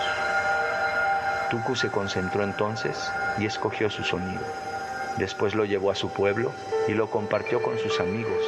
Tuku 1.52 1.76
se 1.76 1.90
concentró 1.90 2.44
entonces 2.44 3.12
y 3.38 3.46
escogió 3.46 3.90
su 3.90 4.04
sonido. 4.04 4.69
Después 5.20 5.54
lo 5.54 5.66
llevó 5.66 5.92
a 5.92 5.96
su 5.96 6.10
pueblo 6.14 6.54
y 6.88 6.94
lo 6.94 7.10
compartió 7.10 7.62
con 7.62 7.78
sus 7.78 8.00
amigos, 8.00 8.42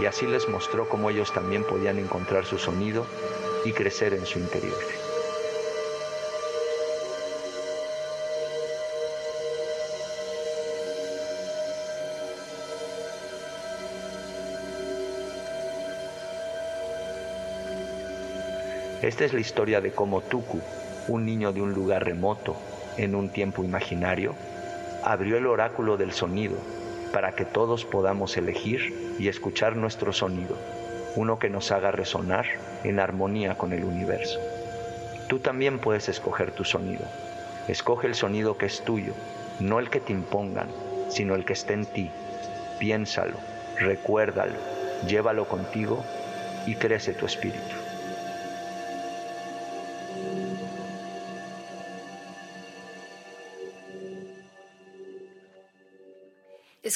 y 0.00 0.06
así 0.06 0.26
les 0.26 0.48
mostró 0.48 0.88
cómo 0.88 1.10
ellos 1.10 1.30
también 1.34 1.62
podían 1.62 1.98
encontrar 1.98 2.46
su 2.46 2.56
sonido 2.56 3.06
y 3.66 3.72
crecer 3.72 4.14
en 4.14 4.24
su 4.24 4.38
interior. 4.38 4.78
Esta 19.02 19.26
es 19.26 19.34
la 19.34 19.40
historia 19.40 19.82
de 19.82 19.92
cómo 19.92 20.22
Tuku, 20.22 20.62
un 21.08 21.26
niño 21.26 21.52
de 21.52 21.60
un 21.60 21.74
lugar 21.74 22.06
remoto, 22.06 22.56
en 22.96 23.14
un 23.14 23.28
tiempo 23.28 23.62
imaginario, 23.62 24.34
abrió 25.06 25.36
el 25.36 25.46
oráculo 25.46 25.96
del 25.96 26.10
sonido 26.10 26.56
para 27.12 27.32
que 27.36 27.44
todos 27.44 27.84
podamos 27.84 28.36
elegir 28.36 29.14
y 29.20 29.28
escuchar 29.28 29.76
nuestro 29.76 30.12
sonido, 30.12 30.58
uno 31.14 31.38
que 31.38 31.48
nos 31.48 31.70
haga 31.70 31.92
resonar 31.92 32.44
en 32.82 32.98
armonía 32.98 33.56
con 33.56 33.72
el 33.72 33.84
universo. 33.84 34.40
Tú 35.28 35.38
también 35.38 35.78
puedes 35.78 36.08
escoger 36.08 36.50
tu 36.50 36.64
sonido. 36.64 37.04
Escoge 37.68 38.08
el 38.08 38.16
sonido 38.16 38.58
que 38.58 38.66
es 38.66 38.82
tuyo, 38.82 39.12
no 39.60 39.78
el 39.78 39.90
que 39.90 40.00
te 40.00 40.12
impongan, 40.12 40.68
sino 41.08 41.36
el 41.36 41.44
que 41.44 41.52
esté 41.52 41.74
en 41.74 41.86
ti. 41.86 42.10
Piénsalo, 42.80 43.38
recuérdalo, 43.78 44.58
llévalo 45.06 45.46
contigo 45.46 46.04
y 46.66 46.74
crece 46.74 47.12
tu 47.12 47.26
espíritu. 47.26 47.85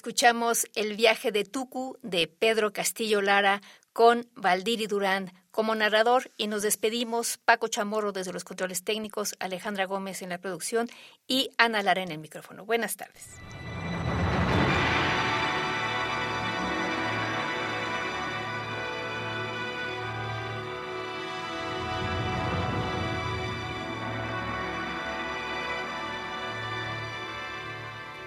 Escuchamos 0.01 0.67
El 0.75 0.97
viaje 0.97 1.31
de 1.31 1.45
Tucu 1.45 1.99
de 2.01 2.27
Pedro 2.27 2.73
Castillo 2.73 3.21
Lara 3.21 3.61
con 3.93 4.27
Valdiri 4.35 4.87
Durán 4.87 5.31
como 5.51 5.75
narrador 5.75 6.31
y 6.39 6.47
nos 6.47 6.63
despedimos 6.63 7.37
Paco 7.37 7.69
Chamorro 7.69 8.11
desde 8.11 8.33
los 8.33 8.43
controles 8.43 8.83
técnicos, 8.83 9.35
Alejandra 9.41 9.85
Gómez 9.85 10.23
en 10.23 10.31
la 10.31 10.39
producción 10.39 10.89
y 11.27 11.51
Ana 11.59 11.83
Lara 11.83 12.03
en 12.03 12.13
el 12.13 12.19
micrófono. 12.19 12.65
Buenas 12.65 12.97
tardes. 12.97 13.27